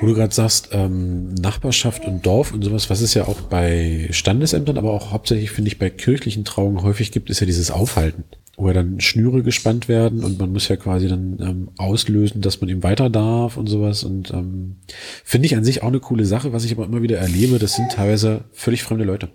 Wo 0.00 0.06
du 0.06 0.14
gerade 0.14 0.34
sagst, 0.34 0.70
ähm, 0.72 1.34
Nachbarschaft 1.34 2.04
und 2.04 2.24
Dorf 2.24 2.52
und 2.52 2.62
sowas, 2.64 2.90
was 2.90 3.00
es 3.00 3.14
ja 3.14 3.26
auch 3.26 3.40
bei 3.42 4.08
Standesämtern, 4.10 4.78
aber 4.78 4.92
auch 4.92 5.12
hauptsächlich, 5.12 5.50
finde 5.50 5.68
ich, 5.68 5.78
bei 5.78 5.90
kirchlichen 5.90 6.44
Trauungen 6.44 6.82
häufig 6.82 7.12
gibt, 7.12 7.30
ist 7.30 7.40
ja 7.40 7.46
dieses 7.46 7.70
Aufhalten, 7.70 8.24
wo 8.56 8.68
ja 8.68 8.74
dann 8.74 9.00
Schnüre 9.00 9.42
gespannt 9.42 9.88
werden 9.88 10.24
und 10.24 10.38
man 10.38 10.52
muss 10.52 10.68
ja 10.68 10.76
quasi 10.76 11.08
dann 11.08 11.38
ähm, 11.40 11.68
auslösen, 11.76 12.40
dass 12.40 12.60
man 12.60 12.70
eben 12.70 12.82
weiter 12.82 13.10
darf 13.10 13.56
und 13.56 13.66
sowas. 13.66 14.04
Und 14.04 14.32
ähm, 14.32 14.76
finde 15.24 15.46
ich 15.46 15.56
an 15.56 15.64
sich 15.64 15.82
auch 15.82 15.88
eine 15.88 16.00
coole 16.00 16.24
Sache, 16.24 16.52
was 16.52 16.64
ich 16.64 16.72
aber 16.72 16.84
immer 16.84 17.02
wieder 17.02 17.18
erlebe, 17.18 17.58
das 17.58 17.74
sind 17.74 17.92
teilweise 17.92 18.44
völlig 18.52 18.82
fremde 18.82 19.04
Leute. 19.04 19.28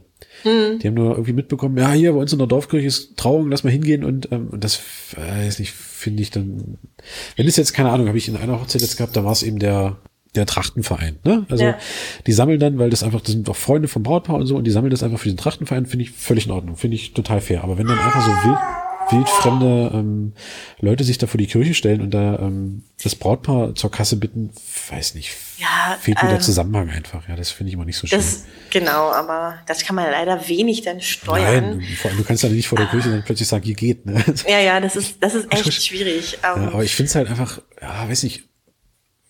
Die 0.46 0.88
haben 0.88 0.96
nur 0.96 1.12
irgendwie 1.12 1.34
mitbekommen, 1.34 1.78
ja, 1.78 1.92
hier 1.94 2.12
bei 2.12 2.20
uns 2.20 2.34
in 2.34 2.40
der 2.40 2.48
Dorfkirche 2.48 2.88
ist 2.88 3.16
Trauung, 3.16 3.50
lass 3.50 3.64
mal 3.64 3.70
hingehen 3.70 4.04
und, 4.04 4.30
ähm, 4.32 4.50
das 4.58 4.82
weiß 5.16 5.60
nicht, 5.60 5.74
finde 6.04 6.22
ich 6.22 6.30
dann, 6.30 6.78
wenn 7.36 7.48
es 7.48 7.56
jetzt, 7.56 7.74
keine 7.74 7.90
Ahnung, 7.92 8.08
habe 8.08 8.18
ich 8.18 8.28
in 8.28 8.38
einer 8.38 8.60
Hochzeit 8.60 8.82
jetzt 8.82 8.98
gehabt, 8.98 9.16
da 9.16 9.24
war 9.26 9.32
es 9.32 9.42
eben 9.44 9.58
der, 9.60 9.98
der 10.36 10.46
Trachtenverein, 10.46 11.18
ne? 11.24 11.46
Also 11.50 11.64
Ja. 11.64 11.78
die 12.28 12.32
sammeln 12.34 12.60
dann, 12.60 12.78
weil 12.80 12.90
das 12.90 13.04
einfach, 13.04 13.22
das 13.22 13.32
sind 13.32 13.50
auch 13.50 13.56
Freunde 13.56 13.88
vom 13.88 14.04
Brautpaar 14.04 14.36
und 14.38 14.46
so, 14.46 14.56
und 14.58 14.64
die 14.66 14.72
sammeln 14.72 14.92
das 14.92 15.04
einfach 15.04 15.20
für 15.20 15.30
den 15.30 15.38
Trachtenverein, 15.38 15.86
finde 15.86 16.04
ich 16.06 16.12
völlig 16.12 16.46
in 16.46 16.52
Ordnung, 16.52 16.76
finde 16.76 16.96
ich 16.96 17.14
total 17.14 17.40
fair. 17.42 17.64
Aber 17.64 17.78
wenn 17.78 17.88
dann 17.88 17.98
einfach 18.00 18.22
so 18.22 18.32
wild, 18.50 18.58
wildfremde 19.10 19.92
ähm, 19.94 20.34
Leute 20.80 21.04
sich 21.04 21.18
da 21.18 21.28
vor 21.28 21.38
die 21.38 21.48
Kirche 21.48 21.74
stellen 21.74 22.02
und 22.02 22.12
da 22.12 22.40
ähm, 22.40 22.84
das 23.04 23.16
Brautpaar 23.16 23.76
zur 23.76 23.92
Kasse 23.92 24.16
bitten, 24.18 24.52
weiß 24.90 25.16
nicht, 25.16 25.34
Ja, 25.58 25.98
fehlt 26.00 26.22
mir 26.22 26.30
der 26.30 26.38
ähm, 26.38 26.44
Zusammenhang 26.44 26.90
einfach. 26.90 27.28
Ja, 27.28 27.36
das 27.36 27.52
finde 27.52 27.70
ich 27.70 27.74
immer 27.76 27.86
nicht 27.86 27.98
so 27.98 28.08
schön. 28.08 28.18
Das, 28.18 28.46
genau, 28.70 29.12
aber 29.12 29.60
das 29.68 29.84
kann 29.84 29.96
man 29.96 30.10
leider 30.10 30.48
wenig 30.48 30.82
dann 30.82 31.02
steuern. 31.02 31.78
Nein, 31.78 31.88
vor 32.02 32.10
allem, 32.12 32.18
du 32.18 32.24
kannst 32.24 32.44
ja 32.44 32.50
nicht 32.50 32.68
vor 32.68 32.78
der 32.78 32.88
Kirche 32.88 33.10
dann 33.10 33.24
plötzlich 33.24 33.48
sagen, 33.48 33.64
hier 33.64 33.76
geht. 33.76 34.06
Ne? 34.06 34.24
Ja, 34.48 34.60
ja, 34.60 34.80
das 34.80 34.96
ist, 34.96 35.18
das 35.22 35.34
ist 35.36 35.52
echt 35.52 35.74
schwierig. 35.84 36.40
Ja, 36.42 36.56
Ähm, 36.56 36.70
aber 36.70 36.84
ich 36.84 36.96
finde 36.96 37.10
es 37.10 37.16
halt 37.16 37.30
einfach, 37.30 37.62
ja, 37.82 38.08
weiß 38.10 38.24
nicht, 38.24 38.44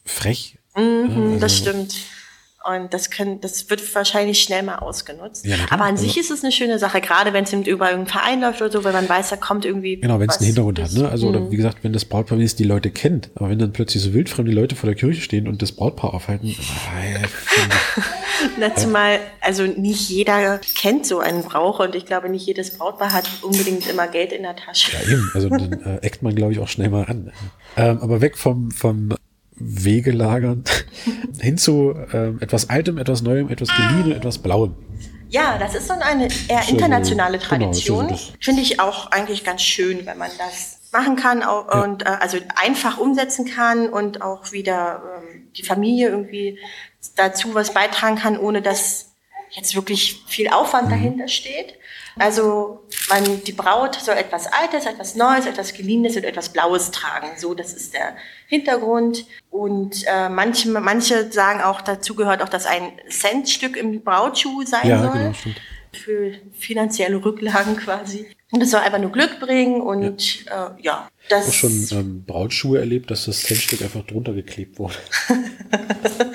frech. 0.05 0.57
Mhm, 0.75 1.39
das 1.39 1.53
also- 1.53 1.71
stimmt. 1.71 1.95
Und 2.65 2.93
das 2.93 3.09
können, 3.09 3.41
das 3.41 3.69
wird 3.69 3.81
wahrscheinlich 3.93 4.41
schnell 4.41 4.63
mal 4.63 4.75
ausgenutzt. 4.77 5.45
Ja, 5.45 5.57
Aber 5.69 5.83
an 5.83 5.91
also- 5.91 6.03
sich 6.05 6.17
ist 6.17 6.31
es 6.31 6.43
eine 6.43 6.51
schöne 6.53 6.79
Sache, 6.79 7.01
gerade 7.01 7.33
wenn 7.33 7.43
es 7.43 7.51
über 7.51 7.91
irgendeinen 7.91 8.07
Verein 8.07 8.39
läuft 8.41 8.61
oder 8.61 8.71
so, 8.71 8.83
wenn 8.85 8.93
man 8.93 9.09
weiß, 9.09 9.29
da 9.31 9.35
kommt 9.35 9.65
irgendwie. 9.65 9.97
Genau, 9.97 10.17
wenn 10.19 10.29
es 10.29 10.37
einen 10.37 10.45
Hintergrund 10.47 10.79
hat. 10.81 10.93
Ne? 10.93 11.09
Also, 11.09 11.27
oder 11.27 11.41
Mhm. 11.41 11.51
wie 11.51 11.57
gesagt, 11.57 11.79
wenn 11.83 11.91
das 11.91 12.05
Brautpaar 12.05 12.37
wenigstens 12.37 12.57
die 12.59 12.63
Leute 12.63 12.89
kennt. 12.89 13.31
Aber 13.35 13.49
wenn 13.49 13.59
dann 13.59 13.73
plötzlich 13.73 14.01
so 14.01 14.13
wildfremde 14.13 14.51
Leute 14.53 14.75
vor 14.77 14.87
der 14.87 14.95
Kirche 14.95 15.19
stehen 15.21 15.47
und 15.47 15.61
das 15.61 15.73
Brautpaar 15.73 16.13
aufhalten, 16.13 16.55
Na, 18.59 18.73
zumal, 18.75 19.19
also 19.41 19.63
nicht 19.63 20.09
jeder 20.09 20.59
kennt 20.79 21.05
so 21.05 21.19
einen 21.19 21.43
Brauch 21.43 21.79
und 21.79 21.95
ich 21.95 22.05
glaube, 22.05 22.29
nicht 22.29 22.45
jedes 22.45 22.77
Brautpaar 22.77 23.11
hat 23.13 23.29
unbedingt 23.41 23.87
immer 23.89 24.07
Geld 24.07 24.31
in 24.31 24.43
der 24.43 24.55
Tasche. 24.55 24.91
ja, 24.93 25.11
eben. 25.11 25.31
Also, 25.33 25.49
dann 25.49 25.73
äh, 25.81 25.97
eckt 26.01 26.21
man, 26.23 26.35
glaube 26.35 26.53
ich, 26.53 26.59
auch 26.59 26.67
schnell 26.67 26.89
mal 26.89 27.05
an. 27.05 27.31
Ähm, 27.75 27.99
aber 28.01 28.21
weg 28.21 28.37
vom, 28.37 28.71
vom 28.71 29.13
Wegelagern 29.65 30.63
hin 31.39 31.57
zu 31.57 31.95
ähm, 32.13 32.37
etwas 32.41 32.69
Altem, 32.69 32.97
etwas 32.97 33.21
Neuem, 33.21 33.49
etwas 33.49 33.69
Geliehenem, 33.69 34.11
etwas 34.13 34.37
Blauem. 34.39 34.75
Ja, 35.29 35.57
das 35.57 35.73
ist 35.73 35.87
so 35.87 35.93
eine 35.93 36.27
eher 36.47 36.67
internationale 36.69 37.37
genau, 37.39 37.49
Tradition. 37.49 38.07
das- 38.09 38.33
Finde 38.39 38.61
ich 38.61 38.79
auch 38.79 39.09
eigentlich 39.11 39.43
ganz 39.43 39.61
schön, 39.63 40.05
wenn 40.05 40.17
man 40.17 40.29
das 40.37 40.79
machen 40.91 41.15
kann 41.15 41.41
auch, 41.41 41.67
Ja. 41.73 41.81
und 41.83 42.03
äh, 42.03 42.09
also 42.19 42.37
einfach 42.55 42.99
umsetzen 42.99 43.45
kann 43.45 43.89
und 43.89 44.21
auch 44.21 44.51
wieder 44.51 45.01
ähm, 45.23 45.47
die 45.57 45.63
Familie 45.63 46.09
irgendwie 46.09 46.59
dazu 47.15 47.55
was 47.55 47.73
beitragen 47.73 48.15
kann, 48.17 48.37
ohne 48.37 48.61
dass 48.61 49.13
jetzt 49.49 49.75
wirklich 49.75 50.21
viel 50.27 50.47
Mhm. 50.47 50.53
Aufwand 50.53 50.91
dahinter 50.91 51.27
steht. 51.27 51.73
Also 52.17 52.83
man, 53.09 53.43
die 53.43 53.53
Braut 53.53 53.95
soll 53.95 54.15
etwas 54.15 54.47
Altes, 54.47 54.85
etwas 54.85 55.15
Neues, 55.15 55.45
etwas 55.45 55.73
Geliehenes 55.73 56.15
und 56.15 56.23
etwas 56.23 56.49
Blaues 56.49 56.91
tragen. 56.91 57.29
So, 57.37 57.53
das 57.53 57.73
ist 57.73 57.93
der 57.93 58.15
Hintergrund. 58.47 59.25
Und 59.49 60.03
äh, 60.05 60.29
manche, 60.29 60.69
manche 60.69 61.31
sagen 61.31 61.61
auch, 61.61 61.81
dazu 61.81 62.15
gehört 62.15 62.43
auch, 62.43 62.49
dass 62.49 62.65
ein 62.65 62.93
Centstück 63.09 63.75
im 63.77 64.03
Brautschuh 64.03 64.63
sein 64.63 64.87
Ja, 64.87 65.01
soll 65.01 65.11
genau, 65.11 65.33
stimmt. 65.33 65.61
Für 65.97 66.33
finanzielle 66.53 67.23
Rücklagen 67.23 67.75
quasi. 67.77 68.25
Und 68.51 68.61
es 68.61 68.71
soll 68.71 68.81
einfach 68.81 68.99
nur 68.99 69.11
Glück 69.11 69.39
bringen 69.39 69.81
und 69.81 70.45
ja, 70.45 70.75
äh, 70.77 70.83
ja 70.83 71.07
das 71.29 71.47
Auch 71.49 71.53
schon 71.53 71.87
ähm, 71.91 72.23
Brautschuhe 72.25 72.79
erlebt, 72.79 73.09
dass 73.09 73.25
das 73.25 73.41
Centstück 73.43 73.81
einfach 73.81 74.05
drunter 74.05 74.33
geklebt 74.33 74.77
wurde. 74.77 74.93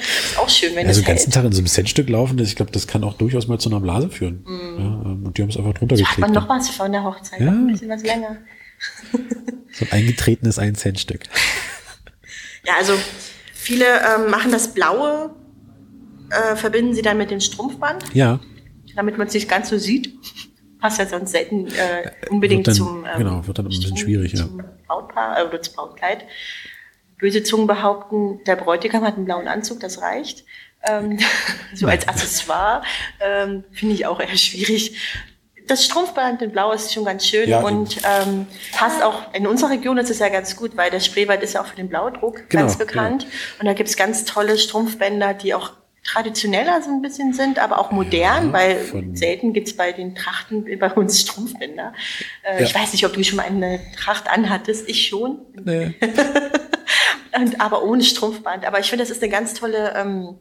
ist 0.08 0.38
auch 0.38 0.48
schön, 0.48 0.74
wenn 0.74 0.86
Also 0.88 1.00
es 1.00 1.04
den 1.04 1.14
ganzen. 1.14 1.30
Tag 1.30 1.44
in 1.44 1.52
so 1.52 1.58
einem 1.58 1.66
Centstück 1.66 2.08
laufen, 2.08 2.36
das, 2.38 2.48
ich 2.48 2.56
glaube, 2.56 2.72
das 2.72 2.86
kann 2.86 3.04
auch 3.04 3.14
durchaus 3.14 3.46
mal 3.46 3.58
zu 3.58 3.68
einer 3.68 3.80
Blase 3.80 4.08
führen. 4.08 4.44
Ja, 4.48 4.84
ähm, 5.12 5.26
und 5.26 5.36
die 5.38 5.42
haben 5.42 5.50
es 5.50 5.56
einfach 5.56 5.74
drunter 5.74 5.94
Mhm. 5.96 6.04
Hat 6.06 6.18
man 6.18 6.30
geklebt. 6.32 6.48
noch 6.48 6.48
was 6.56 6.70
von 6.70 6.90
der 6.92 7.04
Hochzeit, 7.04 7.40
Ja. 7.40 7.46
noch 7.46 7.52
ein 7.52 7.66
bisschen 7.68 7.88
was 7.90 8.02
länger. 8.02 8.38
So 9.72 9.84
ein 9.84 9.92
eingetretenes 9.92 10.58
ein 10.58 10.74
Centstück. 10.74 11.20
Ja, 12.66 12.74
also 12.78 12.94
viele 13.54 13.84
ähm, 13.86 14.30
machen 14.30 14.50
das 14.50 14.74
Blaue, 14.74 15.30
äh, 16.30 16.56
verbinden 16.56 16.92
sie 16.94 17.00
dann 17.02 17.16
mit 17.16 17.30
dem 17.30 17.40
Strumpfband, 17.40 18.04
Ja, 18.14 18.40
damit 18.98 19.16
man 19.16 19.28
es 19.28 19.34
nicht 19.34 19.48
ganz 19.48 19.68
so 19.68 19.78
sieht. 19.78 20.12
Passt 20.80 20.98
ja 20.98 21.06
sonst 21.06 21.30
selten 21.30 21.66
äh, 21.68 22.10
unbedingt 22.30 22.66
Wird 22.66 22.76
dann- 22.78 22.86
zum, 22.86 23.04
ähm, 23.06 23.18
genau, 23.18 23.46
wird 23.46 23.58
dann 23.58 23.66
ein 23.66 23.68
bisschen 23.68 23.86
zum- 23.88 23.96
schwierig, 23.96 24.32
ja. 24.32 24.40
zum 24.40 24.62
Brautpaar 24.86 25.38
äh, 25.40 25.44
oder 25.44 25.62
zum 25.62 25.74
Brautkleid. 25.74 26.24
Böse 27.18 27.42
Zungen 27.42 27.66
behaupten, 27.66 28.40
der 28.46 28.56
Bräutigam 28.56 29.04
hat 29.04 29.14
einen 29.16 29.24
blauen 29.24 29.48
Anzug, 29.48 29.80
das 29.80 30.02
reicht. 30.02 30.44
Ähm, 30.88 31.18
so 31.74 31.86
als 31.86 32.06
Accessoire 32.08 32.82
ähm, 33.20 33.64
finde 33.72 33.94
ich 33.94 34.06
auch 34.06 34.20
eher 34.20 34.36
schwierig. 34.36 34.96
Das 35.68 35.84
Strumpfband 35.84 36.42
in 36.42 36.50
Blau 36.50 36.72
ist 36.72 36.92
schon 36.94 37.04
ganz 37.04 37.26
schön 37.26 37.48
Ja, 37.48 37.60
und 37.60 37.98
ähm, 37.98 38.46
passt 38.72 39.02
auch 39.02 39.34
in 39.34 39.46
unserer 39.46 39.70
Region 39.70 39.98
ist 39.98 40.10
es 40.10 40.18
ja 40.18 40.28
ganz 40.28 40.56
gut, 40.56 40.76
weil 40.76 40.90
der 40.90 41.00
Spreewald 41.00 41.42
ist 41.42 41.52
ja 41.54 41.60
auch 41.62 41.66
für 41.66 41.76
den 41.76 41.88
Blaudruck 41.88 42.48
Genau, 42.48 42.62
ganz 42.64 42.78
bekannt. 42.78 43.26
Und 43.60 43.66
da 43.66 43.74
gibt's 43.74 43.96
ganz 43.96 44.24
tolle 44.24 44.56
Strumpfbänder, 44.58 45.34
die 45.34 45.54
auch 45.54 45.72
traditioneller 46.12 46.80
so 46.82 46.90
ein 46.90 47.02
bisschen 47.02 47.32
sind, 47.34 47.58
aber 47.58 47.78
auch 47.78 47.90
modern, 47.90 48.46
Ja, 48.48 48.52
weil 48.52 48.78
selten 49.14 49.52
gibt's 49.52 49.74
bei 49.76 49.92
den 49.92 50.14
Trachten 50.14 50.64
bei 50.78 50.90
uns 50.92 51.20
Strumpfbänder. 51.20 51.92
Äh, 52.42 52.60
Ja. 52.60 52.66
Ich 52.66 52.74
weiß 52.74 52.92
nicht, 52.92 53.04
ob 53.06 53.12
du 53.12 53.22
schon 53.22 53.36
mal 53.36 53.46
eine 53.46 53.80
Tracht 53.96 54.28
anhattest, 54.28 54.88
ich 54.88 55.06
schon. 55.08 55.38
nee. 55.64 55.94
Und, 57.36 57.60
aber 57.60 57.84
ohne 57.84 58.02
Strumpfband. 58.02 58.64
Aber 58.66 58.80
ich 58.80 58.86
finde, 58.88 59.04
das 59.04 59.10
ist 59.10 59.22
eine 59.22 59.30
ganz 59.30 59.54
tolle 59.54 59.92
ähm, 59.94 60.36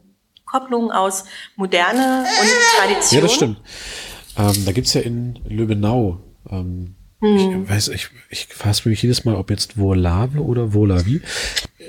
Kopplung 0.46 0.90
aus 0.90 1.24
Moderne 1.56 2.24
und 2.40 2.48
Tradition. 2.78 3.16
ja, 3.16 3.20
das 3.20 3.34
stimmt. 3.34 3.60
Ähm, 4.38 4.64
da 4.64 4.72
gibt's 4.72 4.94
ja 4.94 5.02
in 5.02 5.38
Löbenau, 5.46 6.20
ähm, 6.50 6.94
Hm. 7.20 7.36
ich 7.64 7.68
weiß, 7.70 7.88
ich, 7.88 8.08
ich 8.30 8.46
fasse 8.46 8.88
mich 8.88 9.02
jedes 9.02 9.24
Mal, 9.24 9.34
ob 9.34 9.50
jetzt 9.50 9.76
Volave 9.76 10.40
oder 10.40 10.72
Volavi. 10.72 11.20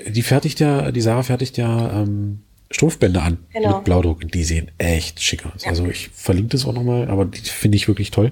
Die 0.08 0.22
fertigt 0.22 0.58
ja, 0.58 0.90
die 0.90 1.00
Sarah 1.00 1.22
fertigt 1.22 1.56
ja 1.56 2.02
ähm, 2.02 2.42
Strumpfbänder 2.72 3.22
an 3.22 3.38
Genau. 3.52 3.76
mit 3.76 3.84
Blaudruck 3.84 4.22
und 4.22 4.32
die 4.32 4.44
sehen 4.44 4.70
echt 4.78 5.20
schick 5.20 5.44
aus. 5.44 5.64
Ja. 5.64 5.70
Also 5.70 5.86
ich 5.86 6.08
verlinke 6.10 6.50
das 6.50 6.64
auch 6.66 6.72
nochmal, 6.72 7.10
aber 7.10 7.24
die 7.24 7.40
finde 7.40 7.76
ich 7.76 7.88
wirklich 7.88 8.10
toll. 8.12 8.30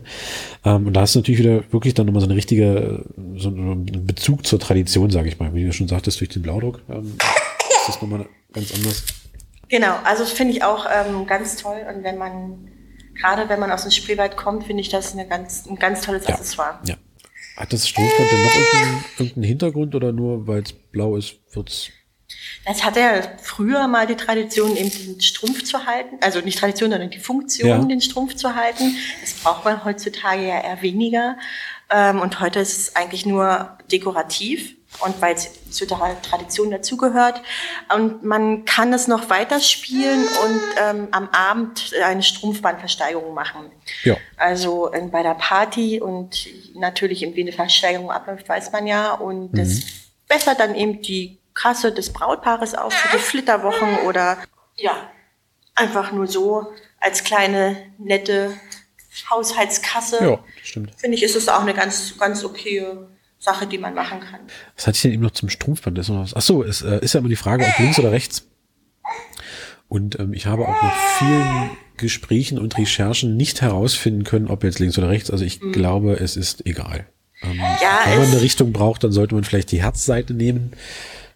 Ähm, 0.64 0.86
und 0.86 0.94
da 0.94 1.00
hast 1.00 1.14
du 1.14 1.18
natürlich 1.18 1.40
wieder 1.40 1.64
wirklich 1.72 1.94
dann 1.94 2.06
nochmal 2.06 2.20
so 2.20 2.28
eine 2.28 2.36
richtige, 2.36 3.04
so 3.36 3.48
einen 3.48 4.06
Bezug 4.06 4.46
zur 4.46 4.60
Tradition, 4.60 5.10
sage 5.10 5.28
ich 5.28 5.38
mal. 5.40 5.52
Wie 5.54 5.64
du 5.64 5.72
schon 5.72 5.88
sagtest, 5.88 6.20
durch 6.20 6.30
den 6.30 6.42
Blaudruck 6.42 6.80
ähm, 6.88 7.16
ist 7.80 7.88
das 7.88 8.00
nochmal 8.00 8.26
ganz 8.52 8.72
anders. 8.74 9.04
Genau, 9.68 9.96
also 10.04 10.24
finde 10.24 10.54
ich 10.54 10.62
auch 10.62 10.86
ähm, 10.88 11.26
ganz 11.26 11.56
toll. 11.56 11.78
Und 11.94 12.04
wenn 12.04 12.16
man, 12.16 12.68
gerade 13.20 13.48
wenn 13.48 13.58
man 13.58 13.72
aus 13.72 13.82
dem 13.82 13.90
Spreewald 13.90 14.36
kommt, 14.36 14.64
finde 14.64 14.82
ich 14.82 14.88
das 14.88 15.12
eine 15.14 15.26
ganz, 15.26 15.66
ein 15.66 15.76
ganz 15.76 16.02
tolles 16.02 16.26
Ja. 16.28 16.34
Accessoire. 16.34 16.78
Ja. 16.86 16.94
Hat 17.56 17.72
das 17.72 17.88
Strumpfband 17.88 18.30
denn 18.30 18.42
noch 18.44 18.54
irgendeinen, 18.54 19.04
irgendeinen 19.18 19.44
Hintergrund 19.44 19.94
oder 19.96 20.12
nur 20.12 20.46
weil 20.46 20.62
es 20.62 20.72
blau 20.72 21.16
ist, 21.16 21.40
wird's 21.52 21.90
Das 22.64 22.84
hatte 22.84 23.00
ja 23.00 23.22
früher 23.42 23.88
mal 23.88 24.06
die 24.06 24.16
Tradition, 24.16 24.76
eben 24.76 24.90
den 24.90 25.20
Strumpf 25.20 25.64
zu 25.64 25.86
halten. 25.86 26.18
Also 26.20 26.40
nicht 26.40 26.58
Tradition, 26.58 26.90
sondern 26.90 27.10
die 27.10 27.18
Funktion, 27.18 27.68
Ja. 27.68 27.78
den 27.78 28.00
Strumpf 28.00 28.34
zu 28.36 28.54
halten. 28.54 28.96
Das 29.20 29.32
braucht 29.34 29.64
man 29.64 29.84
heutzutage 29.84 30.42
ja 30.46 30.60
eher 30.62 30.82
weniger. 30.82 31.38
Ähm, 31.90 32.20
und 32.20 32.40
heute 32.40 32.60
ist 32.60 32.76
es 32.76 32.96
eigentlich 32.96 33.24
nur 33.24 33.78
dekorativ. 33.90 34.74
Und 35.00 35.20
weil 35.20 35.34
es 35.34 35.50
zu 35.70 35.86
der 35.86 36.16
Tradition 36.22 36.70
dazugehört. 36.70 37.42
Und 37.94 38.24
man 38.24 38.64
kann 38.64 38.92
es 38.94 39.06
noch 39.06 39.28
weiterspielen 39.28 40.22
und 40.26 40.60
ähm, 40.82 41.08
am 41.10 41.28
Abend 41.28 41.92
eine 42.02 42.22
Strumpfbandversteigerung 42.22 43.34
machen. 43.34 43.70
Ja. 44.04 44.16
Also 44.38 44.88
in, 44.88 45.10
bei 45.10 45.22
der 45.22 45.34
Party 45.34 46.00
und 46.00 46.48
natürlich, 46.74 47.20
wie 47.20 47.40
eine 47.42 47.52
Versteigerung 47.52 48.10
abläuft, 48.10 48.48
weiß 48.48 48.72
man 48.72 48.86
ja. 48.86 49.12
Und 49.12 49.52
das 49.52 49.68
Mhm. 49.68 49.82
bessert 50.26 50.58
dann 50.58 50.74
eben 50.74 51.02
die 51.02 51.37
Kasse 51.58 51.92
des 51.92 52.12
Brautpaares 52.12 52.74
auf 52.74 52.92
für 52.92 53.16
die 53.16 53.22
Flitterwochen 53.22 53.98
oder 54.06 54.38
ja. 54.76 55.10
einfach 55.74 56.12
nur 56.12 56.28
so 56.28 56.66
als 57.00 57.24
kleine, 57.24 57.76
nette 57.98 58.52
Haushaltskasse. 59.28 60.18
Ja, 60.22 60.38
stimmt. 60.62 60.92
Finde 60.96 61.16
ich, 61.16 61.22
ist 61.24 61.34
es 61.34 61.48
auch 61.48 61.62
eine 61.62 61.74
ganz, 61.74 62.16
ganz 62.18 62.44
okay 62.44 62.86
Sache, 63.40 63.66
die 63.66 63.78
man 63.78 63.94
machen 63.94 64.20
kann. 64.20 64.40
Was 64.76 64.86
hatte 64.86 64.96
ich 64.96 65.02
denn 65.02 65.12
eben 65.12 65.22
noch 65.22 65.32
zum 65.32 65.48
Strumpfband? 65.48 65.98
Ist 65.98 66.08
noch 66.08 66.22
was? 66.22 66.34
Ach 66.34 66.42
so, 66.42 66.62
es 66.62 66.82
äh, 66.82 67.00
ist 67.00 67.14
ja 67.14 67.20
immer 67.20 67.28
die 67.28 67.36
Frage, 67.36 67.64
ob 67.64 67.78
links 67.78 67.98
oder 67.98 68.12
rechts. 68.12 68.46
Und 69.88 70.18
ähm, 70.20 70.34
ich 70.34 70.46
habe 70.46 70.68
auch 70.68 70.82
nach 70.82 70.96
vielen 71.18 71.70
Gesprächen 71.96 72.58
und 72.58 72.76
Recherchen 72.78 73.36
nicht 73.36 73.62
herausfinden 73.62 74.22
können, 74.22 74.48
ob 74.48 74.62
jetzt 74.62 74.78
links 74.78 74.98
oder 74.98 75.08
rechts. 75.08 75.30
Also 75.30 75.44
ich 75.44 75.60
mhm. 75.60 75.72
glaube, 75.72 76.14
es 76.14 76.36
ist 76.36 76.66
egal. 76.66 77.06
Ähm, 77.42 77.58
ja, 77.58 78.00
wenn 78.06 78.18
man 78.18 78.28
eine 78.28 78.40
Richtung 78.40 78.72
braucht, 78.72 79.02
dann 79.02 79.12
sollte 79.12 79.34
man 79.34 79.44
vielleicht 79.44 79.72
die 79.72 79.82
Herzseite 79.82 80.34
nehmen. 80.34 80.72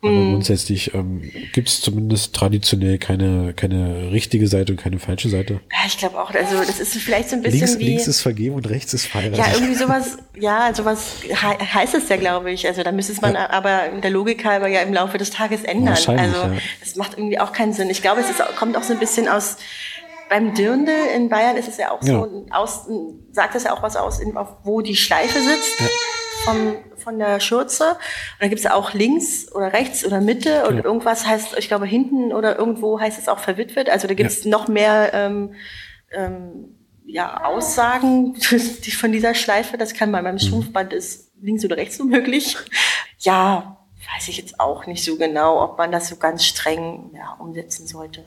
Aber 0.04 0.10
mhm. 0.10 0.32
grundsätzlich 0.32 0.94
ähm, 0.94 1.30
gibt 1.52 1.68
es 1.68 1.80
zumindest 1.80 2.34
traditionell 2.34 2.98
keine, 2.98 3.54
keine 3.54 4.10
richtige 4.10 4.48
Seite 4.48 4.72
und 4.72 4.78
keine 4.80 4.98
falsche 4.98 5.28
Seite. 5.28 5.60
Ja, 5.70 5.78
ich 5.86 5.96
glaube 5.96 6.20
auch. 6.20 6.34
Also 6.34 6.56
das 6.58 6.80
ist 6.80 6.96
vielleicht 6.96 7.30
so 7.30 7.36
ein 7.36 7.42
bisschen 7.42 7.60
links, 7.60 7.78
wie... 7.78 7.84
Links 7.84 8.08
ist 8.08 8.20
vergeben 8.20 8.56
und 8.56 8.68
rechts 8.68 8.92
ist 8.94 9.06
verheiratet. 9.06 9.46
Ja, 9.46 9.52
irgendwie 9.54 9.76
sowas, 9.76 10.18
ja, 10.36 10.74
sowas 10.74 11.18
he 11.22 11.32
heißt 11.32 11.94
es 11.94 12.08
ja, 12.08 12.16
glaube 12.16 12.50
ich. 12.50 12.66
Also 12.66 12.82
da 12.82 12.90
müsste 12.90 13.14
man 13.20 13.34
ja. 13.34 13.50
aber 13.50 13.90
in 13.90 14.00
der 14.00 14.10
Logik 14.10 14.44
halber 14.44 14.66
ja 14.66 14.80
im 14.80 14.92
Laufe 14.92 15.18
des 15.18 15.30
Tages 15.30 15.62
ändern. 15.62 15.94
Also 15.94 16.10
ja. 16.12 16.52
das 16.80 16.96
macht 16.96 17.16
irgendwie 17.16 17.38
auch 17.38 17.52
keinen 17.52 17.72
Sinn. 17.72 17.88
Ich 17.88 18.02
glaube, 18.02 18.22
es 18.22 18.28
ist, 18.28 18.42
kommt 18.56 18.76
auch 18.76 18.82
so 18.82 18.94
ein 18.94 18.98
bisschen 18.98 19.28
aus 19.28 19.58
beim 20.28 20.54
Dirndl 20.54 20.90
in 21.14 21.28
Bayern 21.28 21.56
ist 21.58 21.68
es 21.68 21.76
ja 21.76 21.92
auch 21.92 22.02
ja. 22.02 22.14
so, 22.14 22.46
aus, 22.50 22.86
sagt 23.32 23.54
es 23.54 23.64
ja 23.64 23.74
auch 23.74 23.82
was 23.82 23.96
aus, 23.96 24.18
wo 24.64 24.80
die 24.80 24.96
Schleife 24.96 25.38
sitzt. 25.38 25.78
Ja 25.78 25.86
vom, 26.44 26.76
von 27.02 27.18
der 27.18 27.40
Schürze. 27.40 27.90
Und 27.90 28.40
dann 28.40 28.48
gibt 28.48 28.60
es 28.60 28.66
auch 28.70 28.94
links 28.94 29.50
oder 29.52 29.72
rechts 29.72 30.04
oder 30.04 30.20
Mitte 30.20 30.66
und 30.66 30.78
ja. 30.78 30.84
irgendwas 30.84 31.26
heißt, 31.26 31.58
ich 31.58 31.68
glaube, 31.68 31.86
hinten 31.86 32.32
oder 32.32 32.58
irgendwo 32.58 33.00
heißt 33.00 33.18
es 33.18 33.28
auch 33.28 33.38
verwitwet. 33.38 33.90
Also 33.90 34.08
da 34.08 34.14
gibt 34.14 34.30
es 34.30 34.44
ja. 34.44 34.50
noch 34.50 34.68
mehr 34.68 35.10
ähm, 35.12 35.54
ähm, 36.12 36.76
ja, 37.04 37.44
Aussagen 37.44 38.36
von 38.98 39.12
dieser 39.12 39.34
Schleife. 39.34 39.76
Das 39.76 39.94
kann 39.94 40.10
man 40.10 40.24
beim 40.24 40.34
mhm. 40.34 40.40
Strumpfband 40.40 40.92
ist 40.92 41.32
links 41.40 41.64
oder 41.64 41.76
rechts 41.76 41.96
so 41.96 42.04
möglich. 42.04 42.56
Ja, 43.18 43.78
weiß 44.14 44.28
ich 44.28 44.36
jetzt 44.36 44.60
auch 44.60 44.86
nicht 44.86 45.04
so 45.04 45.16
genau, 45.16 45.62
ob 45.62 45.78
man 45.78 45.92
das 45.92 46.08
so 46.08 46.16
ganz 46.16 46.44
streng 46.44 47.10
ja, 47.14 47.32
umsetzen 47.38 47.86
sollte. 47.86 48.24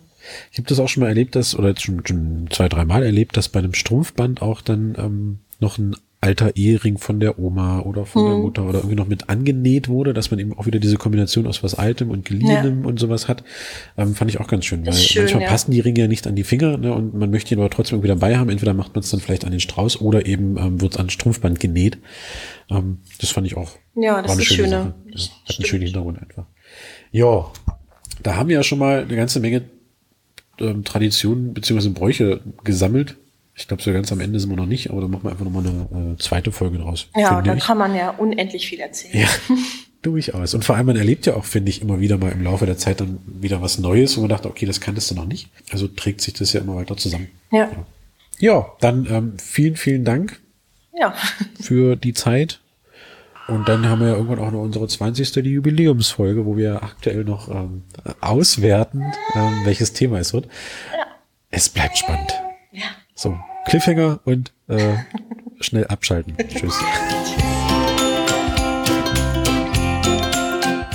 Ich 0.52 0.58
habe 0.58 0.68
das 0.68 0.80
auch 0.80 0.88
schon 0.88 1.04
mal 1.04 1.10
erlebt, 1.10 1.36
dass, 1.36 1.56
oder 1.56 1.76
schon, 1.78 2.06
schon 2.06 2.48
zwei, 2.52 2.70
dreimal 2.70 3.04
erlebt, 3.04 3.38
dass 3.38 3.50
bei 3.50 3.60
einem 3.60 3.74
Strumpfband 3.74 4.42
auch 4.42 4.62
dann 4.62 4.96
ähm, 4.98 5.40
noch 5.60 5.78
ein 5.78 5.96
alter 6.26 6.56
Ehering 6.56 6.98
von 6.98 7.20
der 7.20 7.38
Oma 7.38 7.82
oder 7.82 8.08
von 8.08 8.24
mhm. 8.24 8.30
der 8.30 8.38
Mutter 8.40 8.64
oder 8.66 8.80
irgendwie 8.80 8.96
noch 8.96 9.08
mit 9.08 9.30
angenäht 9.30 9.90
wurde, 9.90 10.12
dass 10.12 10.32
man 10.32 10.40
eben 10.40 10.58
auch 10.58 10.66
wieder 10.66 10.80
diese 10.80 10.98
Kombination 10.98 11.46
aus 11.46 11.62
was 11.62 11.76
Altem 11.76 12.10
und 12.10 12.26
Geliehenem 12.26 12.82
ja. 12.82 12.88
und 12.88 13.00
sowas 13.00 13.28
hat, 13.28 13.44
ähm, 13.96 14.16
fand 14.16 14.32
ich 14.32 14.40
auch 14.40 14.48
ganz 14.48 14.66
schön, 14.66 14.84
weil 14.88 14.94
schön, 14.94 15.24
manchmal 15.24 15.44
ja. 15.44 15.50
passen 15.50 15.70
die 15.70 15.82
Ringe 15.82 16.00
ja 16.00 16.08
nicht 16.08 16.26
an 16.26 16.36
die 16.36 16.44
Finger 16.44 16.78
ne, 16.78 16.92
und 16.94 17.14
man 17.14 17.30
möchte 17.30 17.54
ihn 17.54 17.60
aber 17.60 17.70
trotzdem 17.70 17.98
irgendwie 17.98 18.08
dabei 18.08 18.38
haben. 18.38 18.50
Entweder 18.50 18.74
macht 18.74 18.96
man 18.96 19.04
es 19.04 19.12
dann 19.12 19.20
vielleicht 19.20 19.46
an 19.46 19.52
den 19.52 19.60
Strauß 19.60 20.02
oder 20.02 20.26
eben 20.26 20.58
ähm, 20.58 20.82
wird 20.82 20.94
es 20.94 21.00
an 21.00 21.12
Strumpfband 21.12 21.60
genäht. 21.60 22.00
Ähm, 22.72 23.02
das 23.22 23.30
fand 23.30 23.46
ich 23.46 23.56
auch. 23.56 23.74
Ja, 23.96 24.20
das 24.24 24.36
ist 24.36 24.46
schöne. 24.46 24.70
Sache. 24.70 24.96
Ja, 25.06 25.22
hat 25.48 25.60
einen 25.60 25.66
schönen 25.66 25.84
Hintergrund 25.84 26.20
einfach. 26.20 26.48
Ja, 27.12 27.52
da 28.24 28.36
haben 28.36 28.50
wir 28.50 28.56
ja 28.56 28.64
schon 28.64 28.80
mal 28.80 29.04
eine 29.04 29.16
ganze 29.16 29.40
Menge 29.40 29.62
ähm, 30.60 30.84
Traditionen 30.84 31.54
beziehungsweise 31.54 31.92
Bräuche 31.92 32.42
gesammelt 32.64 33.16
ich 33.56 33.68
glaube, 33.68 33.82
so 33.82 33.94
ganz 33.94 34.12
am 34.12 34.20
Ende 34.20 34.40
sind 34.40 34.50
wir 34.50 34.58
noch 34.58 34.66
nicht, 34.66 34.90
aber 34.90 35.02
da 35.02 35.08
machen 35.08 35.24
wir 35.24 35.32
einfach 35.32 35.46
nochmal 35.46 35.66
eine 35.66 36.14
äh, 36.14 36.18
zweite 36.18 36.52
Folge 36.52 36.78
draus. 36.78 37.08
Ja, 37.16 37.42
da 37.42 37.56
kann 37.56 37.78
man 37.78 37.96
ja 37.96 38.10
unendlich 38.10 38.68
viel 38.68 38.82
erzählen. 38.82 39.22
Ja, 39.22 39.56
durchaus. 40.02 40.54
Und 40.54 40.66
vor 40.66 40.76
allem, 40.76 40.88
man 40.88 40.98
erlebt 40.98 41.26
ja 41.26 41.36
auch, 41.36 41.46
finde 41.46 41.70
ich, 41.70 41.82
immer 41.82 42.02
wieder 42.02 42.18
mal 42.18 42.34
im 42.34 42.44
Laufe 42.44 42.66
der 42.66 42.78
Zeit 42.78 43.00
dann 43.00 43.20
wieder 43.26 43.62
was 43.62 43.80
Neues, 43.80 44.18
wo 44.18 44.22
man 44.22 44.30
dachte, 44.30 44.50
okay, 44.50 44.66
das 44.66 44.82
kanntest 44.82 45.10
du 45.10 45.16
noch 45.16 45.26
nicht. 45.26 45.50
Also 45.72 45.88
trägt 45.88 46.20
sich 46.20 46.34
das 46.34 46.52
ja 46.52 46.60
immer 46.60 46.76
weiter 46.76 46.98
zusammen. 46.98 47.30
Ja. 47.50 47.60
Ja, 47.60 47.86
ja 48.40 48.66
dann 48.82 49.08
ähm, 49.10 49.34
vielen, 49.38 49.78
vielen 49.78 50.04
Dank 50.04 50.42
ja. 50.94 51.14
für 51.62 51.96
die 51.96 52.14
Zeit. 52.14 52.60
Und 53.48 53.70
dann 53.70 53.88
haben 53.88 54.02
wir 54.02 54.08
ja 54.08 54.16
irgendwann 54.16 54.40
auch 54.40 54.52
noch 54.52 54.62
unsere 54.64 54.88
20. 54.88 55.32
Die 55.32 55.52
Jubiläumsfolge, 55.52 56.46
wo 56.46 56.58
wir 56.58 56.84
aktuell 56.84 57.24
noch 57.24 57.48
ähm, 57.48 57.84
auswerten, 58.20 59.04
ähm, 59.36 59.62
welches 59.64 59.94
Thema 59.94 60.20
es 60.20 60.34
wird. 60.34 60.46
Ja. 60.92 61.06
Es 61.52 61.70
bleibt 61.70 61.98
spannend. 61.98 62.34
Ja. 62.72 62.86
So, 63.26 63.38
Cliffhanger 63.66 64.20
und 64.24 64.54
äh, 64.68 64.94
schnell 65.60 65.88
abschalten. 65.88 66.38
Tschüss. 66.48 66.80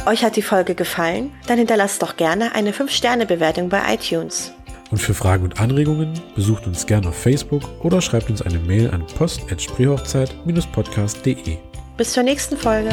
Euch 0.06 0.22
hat 0.22 0.36
die 0.36 0.42
Folge 0.42 0.76
gefallen? 0.76 1.32
Dann 1.48 1.58
hinterlasst 1.58 2.00
doch 2.02 2.16
gerne 2.16 2.54
eine 2.54 2.70
5-Sterne-Bewertung 2.70 3.68
bei 3.68 3.82
iTunes. 3.92 4.52
Und 4.92 4.98
für 4.98 5.14
Fragen 5.14 5.42
und 5.42 5.60
Anregungen 5.60 6.12
besucht 6.36 6.68
uns 6.68 6.86
gerne 6.86 7.08
auf 7.08 7.20
Facebook 7.20 7.64
oder 7.82 8.00
schreibt 8.00 8.30
uns 8.30 8.42
eine 8.42 8.60
Mail 8.60 8.92
an 8.92 9.04
post.spreehochzeit-podcast.de. 9.18 11.56
Bis 11.96 12.12
zur 12.12 12.22
nächsten 12.22 12.56
Folge. 12.56 12.90